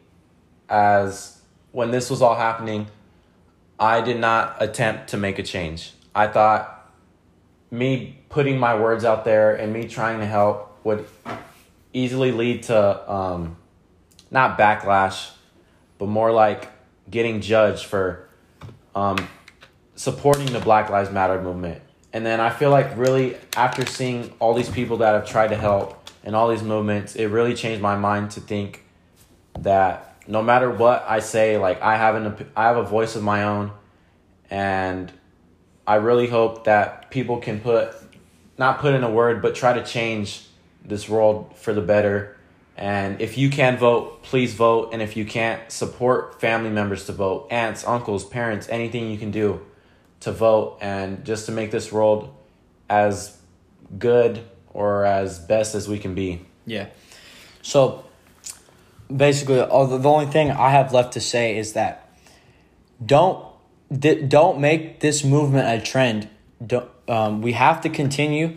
as 0.69 1.41
when 1.73 1.91
this 1.91 2.11
was 2.11 2.21
all 2.21 2.35
happening, 2.35 2.89
I 3.79 4.01
did 4.01 4.19
not 4.19 4.57
attempt 4.61 5.11
to 5.11 5.17
make 5.17 5.39
a 5.39 5.43
change. 5.43 5.93
I 6.15 6.27
thought 6.29 6.93
me 7.71 8.19
putting 8.29 8.59
my 8.59 8.79
words 8.79 9.05
out 9.05 9.25
there 9.25 9.55
and 9.55 9.73
me 9.73 9.89
trying 9.89 10.21
to 10.21 10.27
help 10.27 10.79
would 10.85 11.07
easily 11.93 12.33
lead 12.33 12.65
to 12.65 13.11
um, 13.13 13.57
not 14.31 14.59
backlash, 14.59 15.31
but 15.99 16.09
more 16.09 16.33
like 16.33 16.71
getting 17.11 17.41
judged 17.41 17.85
for 17.87 18.29
um, 18.95 19.29
supporting 19.95 20.47
the 20.47 20.61
Black 20.61 20.91
Lives 20.91 21.11
Matter 21.11 21.41
movement. 21.41 21.83
And 22.13 22.25
then 22.25 22.41
I 22.41 22.51
feel 22.51 22.71
like 22.71 22.97
really 22.97 23.37
after 23.57 23.85
seeing 23.85 24.33
all 24.39 24.55
these 24.55 24.69
people 24.69 24.99
that 24.99 25.15
have 25.15 25.29
tried 25.29 25.49
to 25.49 25.57
help 25.57 26.09
and 26.23 26.37
all 26.37 26.49
these 26.49 26.63
movements, 26.63 27.17
it 27.17 27.27
really 27.27 27.55
changed 27.55 27.83
my 27.83 27.97
mind 27.97 28.31
to 28.33 28.41
think 28.41 28.85
that 29.59 30.17
no 30.27 30.43
matter 30.43 30.71
what 30.71 31.05
I 31.09 31.19
say, 31.21 31.59
like 31.59 31.83
I 31.83 31.97
have 31.97 32.15
an 32.15 32.51
I 32.57 32.65
have 32.65 32.77
a 32.77 32.83
voice 32.83 33.17
of 33.17 33.23
my 33.23 33.43
own, 33.45 33.73
and 34.51 35.13
I 35.87 35.97
really 35.97 36.29
hope 36.29 36.65
that 36.65 37.11
people 37.11 37.39
can 37.39 37.61
put 37.61 37.95
not 38.57 38.79
put 38.79 38.95
in 38.95 39.03
a 39.03 39.11
word, 39.11 39.43
but 39.43 39.55
try 39.55 39.73
to 39.73 39.85
change 39.85 40.47
this 40.85 41.09
world 41.09 41.57
for 41.57 41.73
the 41.73 41.81
better. 41.81 42.34
And 42.77 43.21
if 43.21 43.39
you 43.39 43.51
can 43.51 43.77
vote, 43.77 44.23
please 44.23 44.55
vote. 44.55 44.91
And 44.93 45.01
if 45.01 45.17
you 45.17 45.25
can't, 45.25 45.71
support 45.71 46.41
family 46.41 46.71
members 46.71 47.07
to 47.07 47.13
vote, 47.13 47.49
aunts, 47.51 47.87
uncles, 47.87 48.25
parents, 48.25 48.69
anything 48.69 49.11
you 49.11 49.19
can 49.19 49.31
do 49.31 49.61
to 50.21 50.33
vote, 50.33 50.79
and 50.81 51.25
just 51.25 51.47
to 51.47 51.53
make 51.53 51.71
this 51.71 51.93
world 51.93 52.35
as 52.89 53.37
good 53.99 54.41
or 54.73 55.05
as 55.05 55.39
best 55.39 55.75
as 55.75 55.89
we 55.89 55.99
can 55.99 56.15
be. 56.15 56.45
Yeah. 56.67 56.89
So 57.63 58.05
basically, 59.15 59.61
all 59.61 59.87
the, 59.87 59.99
the 59.99 60.09
only 60.09 60.27
thing 60.27 60.51
I 60.51 60.71
have 60.71 60.93
left 60.93 61.13
to 61.13 61.21
say 61.21 61.57
is 61.57 61.75
that 61.75 62.09
don't 63.05 63.45
don't 64.29 64.61
make 64.61 65.01
this 65.01 65.25
movement 65.25 65.69
a 65.69 65.85
trend. 65.85 66.29
Don't, 66.65 66.89
um, 67.07 67.43
we 67.43 67.53
have 67.53 67.83
to 67.83 67.89
continue 67.89 68.57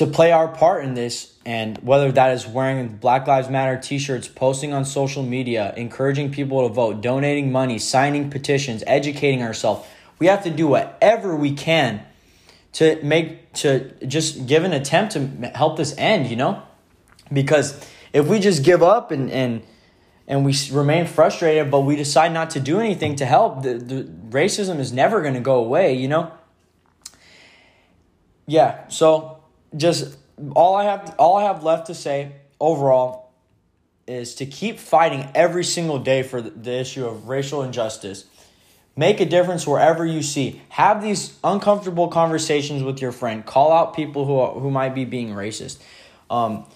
to 0.00 0.06
play 0.06 0.32
our 0.32 0.48
part 0.48 0.82
in 0.82 0.94
this. 0.94 1.34
And 1.44 1.76
whether 1.78 2.10
that 2.12 2.32
is 2.32 2.46
wearing 2.46 2.96
Black 2.96 3.26
Lives 3.26 3.50
Matter 3.50 3.78
t 3.78 3.98
shirts, 3.98 4.28
posting 4.28 4.72
on 4.72 4.86
social 4.86 5.22
media, 5.22 5.74
encouraging 5.76 6.32
people 6.32 6.66
to 6.66 6.72
vote, 6.72 7.02
donating 7.02 7.52
money, 7.52 7.78
signing 7.78 8.30
petitions, 8.30 8.82
educating 8.86 9.42
ourselves, 9.42 9.86
we 10.18 10.26
have 10.26 10.42
to 10.44 10.50
do 10.50 10.66
whatever 10.68 11.36
we 11.36 11.52
can 11.52 12.02
to 12.72 12.98
make, 13.02 13.52
to 13.54 13.90
just 14.06 14.46
give 14.46 14.64
an 14.64 14.72
attempt 14.72 15.12
to 15.12 15.20
help 15.54 15.76
this 15.76 15.94
end, 15.98 16.28
you 16.28 16.36
know? 16.36 16.62
Because 17.30 17.78
if 18.14 18.26
we 18.26 18.38
just 18.38 18.64
give 18.64 18.82
up 18.82 19.10
and, 19.10 19.30
and, 19.30 19.62
and 20.26 20.46
we 20.46 20.54
remain 20.72 21.06
frustrated, 21.06 21.70
but 21.70 21.80
we 21.80 21.94
decide 21.94 22.32
not 22.32 22.48
to 22.50 22.60
do 22.60 22.80
anything 22.80 23.16
to 23.16 23.26
help, 23.26 23.64
the, 23.64 23.74
the 23.74 24.04
racism 24.30 24.78
is 24.78 24.94
never 24.94 25.20
going 25.20 25.34
to 25.34 25.40
go 25.40 25.56
away, 25.56 25.92
you 25.92 26.08
know? 26.08 26.32
Yeah, 28.46 28.88
so 28.88 29.39
just 29.76 30.16
all 30.54 30.74
I 30.74 30.84
have 30.84 31.14
all 31.18 31.36
I 31.36 31.44
have 31.44 31.62
left 31.62 31.86
to 31.86 31.94
say 31.94 32.32
overall 32.58 33.32
is 34.06 34.34
to 34.36 34.46
keep 34.46 34.78
fighting 34.78 35.28
every 35.34 35.62
single 35.62 35.98
day 35.98 36.22
for 36.22 36.42
the, 36.42 36.72
issue 36.72 37.06
of 37.06 37.28
racial 37.28 37.62
injustice. 37.62 38.24
Make 38.96 39.20
a 39.20 39.24
difference 39.24 39.66
wherever 39.66 40.04
you 40.04 40.22
see. 40.22 40.60
Have 40.70 41.00
these 41.00 41.38
uncomfortable 41.44 42.08
conversations 42.08 42.82
with 42.82 43.00
your 43.00 43.12
friend. 43.12 43.46
Call 43.46 43.72
out 43.72 43.94
people 43.94 44.26
who 44.26 44.36
are, 44.38 44.52
who 44.58 44.70
might 44.70 44.96
be 44.96 45.04
being 45.04 45.28
racist. 45.28 45.78
Um, 46.28 46.66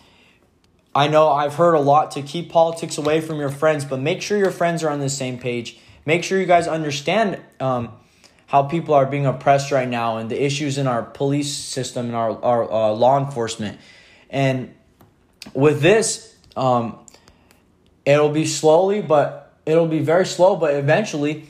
I 0.94 1.09
know 1.09 1.28
I've 1.28 1.54
heard 1.54 1.74
a 1.74 1.80
lot 1.80 2.12
to 2.12 2.22
keep 2.22 2.50
politics 2.50 2.98
away 2.98 3.20
from 3.20 3.40
your 3.40 3.50
friends, 3.50 3.85
but 3.85 3.98
make 3.98 4.22
sure 4.22 4.38
your 4.38 4.52
friends 4.52 4.85
are 4.85 4.90
on 4.90 5.00
the 5.00 5.11
same 5.11 5.38
page. 5.38 5.76
Make 6.07 6.22
sure 6.22 6.38
you 6.38 6.46
guys 6.46 6.68
understand 6.68 7.40
um, 7.59 7.90
how 8.55 8.62
people 8.62 8.95
are 8.95 9.05
being 9.05 9.27
oppressed 9.27 9.73
right 9.73 9.88
now 9.88 10.19
and 10.19 10.31
the 10.31 10.40
issues 10.40 10.79
in 10.79 10.87
our 10.87 11.03
police 11.03 11.53
system 11.53 12.07
and 12.07 12.14
our, 12.14 12.40
our 12.40 12.71
uh, 12.71 12.93
law 12.93 13.19
enforcement. 13.19 13.81
And 14.31 14.73
with 15.55 15.83
this, 15.83 16.37
um, 16.55 17.01
it'll 18.05 18.31
be 18.31 18.47
slowly, 18.47 19.03
but 19.03 19.59
it'll 19.67 19.88
be 19.88 19.99
very 19.99 20.25
slow, 20.25 20.55
but 20.55 20.73
eventually, 20.75 21.49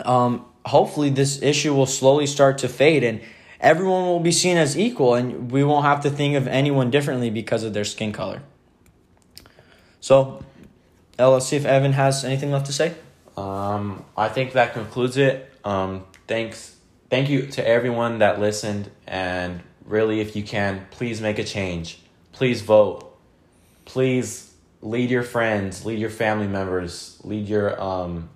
um, 0.00 0.44
hopefully, 0.66 1.08
this 1.08 1.40
issue 1.40 1.72
will 1.72 1.86
slowly 1.86 2.26
start 2.26 2.58
to 2.58 2.68
fade 2.68 3.04
and 3.04 3.20
everyone 3.60 4.06
will 4.06 4.18
be 4.18 4.32
seen 4.32 4.56
as 4.56 4.76
equal 4.76 5.14
and 5.14 5.52
we 5.52 5.62
won't 5.62 5.84
have 5.84 6.00
to 6.00 6.10
think 6.10 6.34
of 6.34 6.48
anyone 6.48 6.90
differently 6.90 7.30
because 7.30 7.62
of 7.62 7.74
their 7.74 7.84
skin 7.84 8.10
color. 8.10 8.42
So, 10.00 10.42
let's 11.16 11.46
see 11.46 11.54
if 11.54 11.64
Evan 11.64 11.92
has 11.92 12.24
anything 12.24 12.50
left 12.50 12.66
to 12.66 12.72
say. 12.72 12.96
Um, 13.36 14.04
I 14.16 14.28
think 14.28 14.52
that 14.52 14.74
concludes 14.74 15.16
it. 15.16 15.50
Um, 15.64 16.04
thanks, 16.26 16.76
thank 17.10 17.28
you 17.28 17.46
to 17.48 17.66
everyone 17.66 18.18
that 18.18 18.40
listened, 18.40 18.90
and 19.06 19.62
really, 19.84 20.20
if 20.20 20.36
you 20.36 20.42
can, 20.42 20.86
please 20.90 21.20
make 21.20 21.38
a 21.38 21.44
change. 21.44 22.00
Please 22.32 22.60
vote. 22.60 23.08
Please 23.84 24.52
lead 24.80 25.10
your 25.10 25.22
friends, 25.22 25.84
lead 25.84 25.98
your 25.98 26.10
family 26.10 26.48
members, 26.48 27.20
lead 27.24 27.48
your 27.48 27.80
um, 27.80 28.28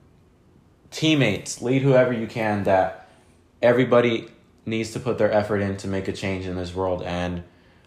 teammates, 0.91 1.61
lead 1.61 1.83
whoever 1.83 2.13
you 2.13 2.27
can. 2.27 2.65
That 2.65 3.09
everybody 3.63 4.29
needs 4.65 4.93
to 4.93 5.01
put 5.01 5.19
their 5.19 5.33
effort 5.33 5.61
in 5.61 5.77
to 5.79 5.89
make 5.89 6.09
a 6.09 6.13
change 6.13 6.47
in 6.47 6.57
this 6.57 6.75
world, 6.75 7.03
and 7.03 7.43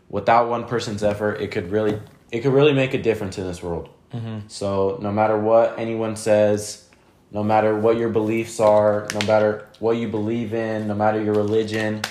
without 0.10 0.50
one 0.50 0.66
person's 0.66 1.04
effort, 1.04 1.42
it 1.42 1.52
could 1.52 1.72
really 1.72 2.00
it 2.32 2.42
could 2.42 2.54
really 2.54 2.74
make 2.74 2.94
a 2.94 3.02
difference 3.02 3.38
in 3.38 3.46
this 3.46 3.64
world. 3.64 3.90
Mm-hmm. 4.14 4.48
So 4.48 5.00
no 5.02 5.12
matter 5.12 5.38
what 5.38 5.78
anyone 5.78 6.16
says 6.16 6.89
no 7.32 7.44
matter 7.44 7.78
what 7.78 7.98
your 7.98 8.10
beliefs 8.10 8.60
are, 8.60 9.08
no 9.14 9.26
matter 9.28 9.68
what 9.80 9.98
you 9.98 10.08
believe 10.08 10.54
in, 10.54 10.88
no 10.88 10.96
matter 10.96 11.22
your 11.22 11.36
religion, 11.36 12.02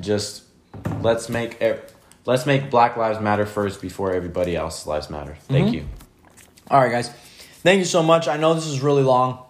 just 0.00 0.44
let's 1.00 1.28
make 1.28 1.62
let's 2.26 2.46
make 2.46 2.70
Black 2.70 2.96
Lives 2.96 3.20
Matter 3.20 3.46
first 3.46 3.80
before 3.80 4.12
everybody 4.12 4.56
else's 4.56 4.86
lives 4.86 5.10
matter. 5.10 5.36
Thank 5.48 5.66
mm-hmm. 5.66 5.74
you. 5.74 5.88
All 6.70 6.80
right, 6.80 6.90
guys. 6.90 7.10
Thank 7.62 7.78
you 7.78 7.84
so 7.84 8.02
much. 8.02 8.28
I 8.28 8.36
know 8.36 8.54
this 8.54 8.66
is 8.66 8.80
really 8.80 9.02
long. 9.02 9.44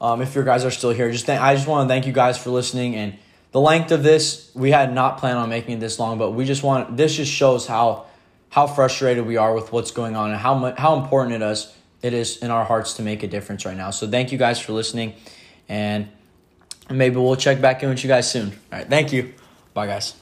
Um, 0.00 0.20
if 0.20 0.34
you 0.34 0.42
guys 0.42 0.64
are 0.64 0.70
still 0.70 0.90
here, 0.90 1.10
just 1.12 1.26
th- 1.26 1.38
I 1.38 1.54
just 1.54 1.68
want 1.68 1.86
to 1.86 1.92
thank 1.92 2.06
you 2.06 2.12
guys 2.12 2.36
for 2.36 2.50
listening 2.50 2.96
and 2.96 3.18
the 3.52 3.60
length 3.60 3.92
of 3.92 4.02
this. 4.02 4.50
We 4.54 4.72
had 4.72 4.92
not 4.92 5.18
planned 5.18 5.38
on 5.38 5.48
making 5.48 5.76
it 5.76 5.80
this 5.80 5.98
long, 5.98 6.18
but 6.18 6.32
we 6.32 6.44
just 6.44 6.62
want 6.62 6.96
this 6.96 7.14
just 7.14 7.30
shows 7.30 7.66
how 7.66 8.06
how 8.48 8.66
frustrated 8.66 9.26
we 9.26 9.36
are 9.36 9.54
with 9.54 9.72
what's 9.72 9.92
going 9.92 10.16
on 10.16 10.30
and 10.30 10.40
how 10.40 10.54
much 10.54 10.76
how 10.78 11.00
important 11.00 11.40
it 11.40 11.42
is 11.42 11.72
it 12.02 12.12
is 12.12 12.38
in 12.38 12.50
our 12.50 12.64
hearts 12.64 12.94
to 12.94 13.02
make 13.02 13.22
a 13.22 13.28
difference 13.28 13.64
right 13.64 13.76
now. 13.76 13.90
So 13.90 14.10
thank 14.10 14.32
you 14.32 14.38
guys 14.38 14.60
for 14.60 14.72
listening, 14.72 15.14
and 15.68 16.08
maybe 16.90 17.16
we'll 17.16 17.36
check 17.36 17.60
back 17.60 17.82
in 17.82 17.88
with 17.88 18.02
you 18.02 18.08
guys 18.08 18.30
soon. 18.30 18.48
All 18.50 18.78
right, 18.78 18.88
thank 18.88 19.12
you. 19.12 19.32
Bye, 19.74 19.86
guys. 19.86 20.21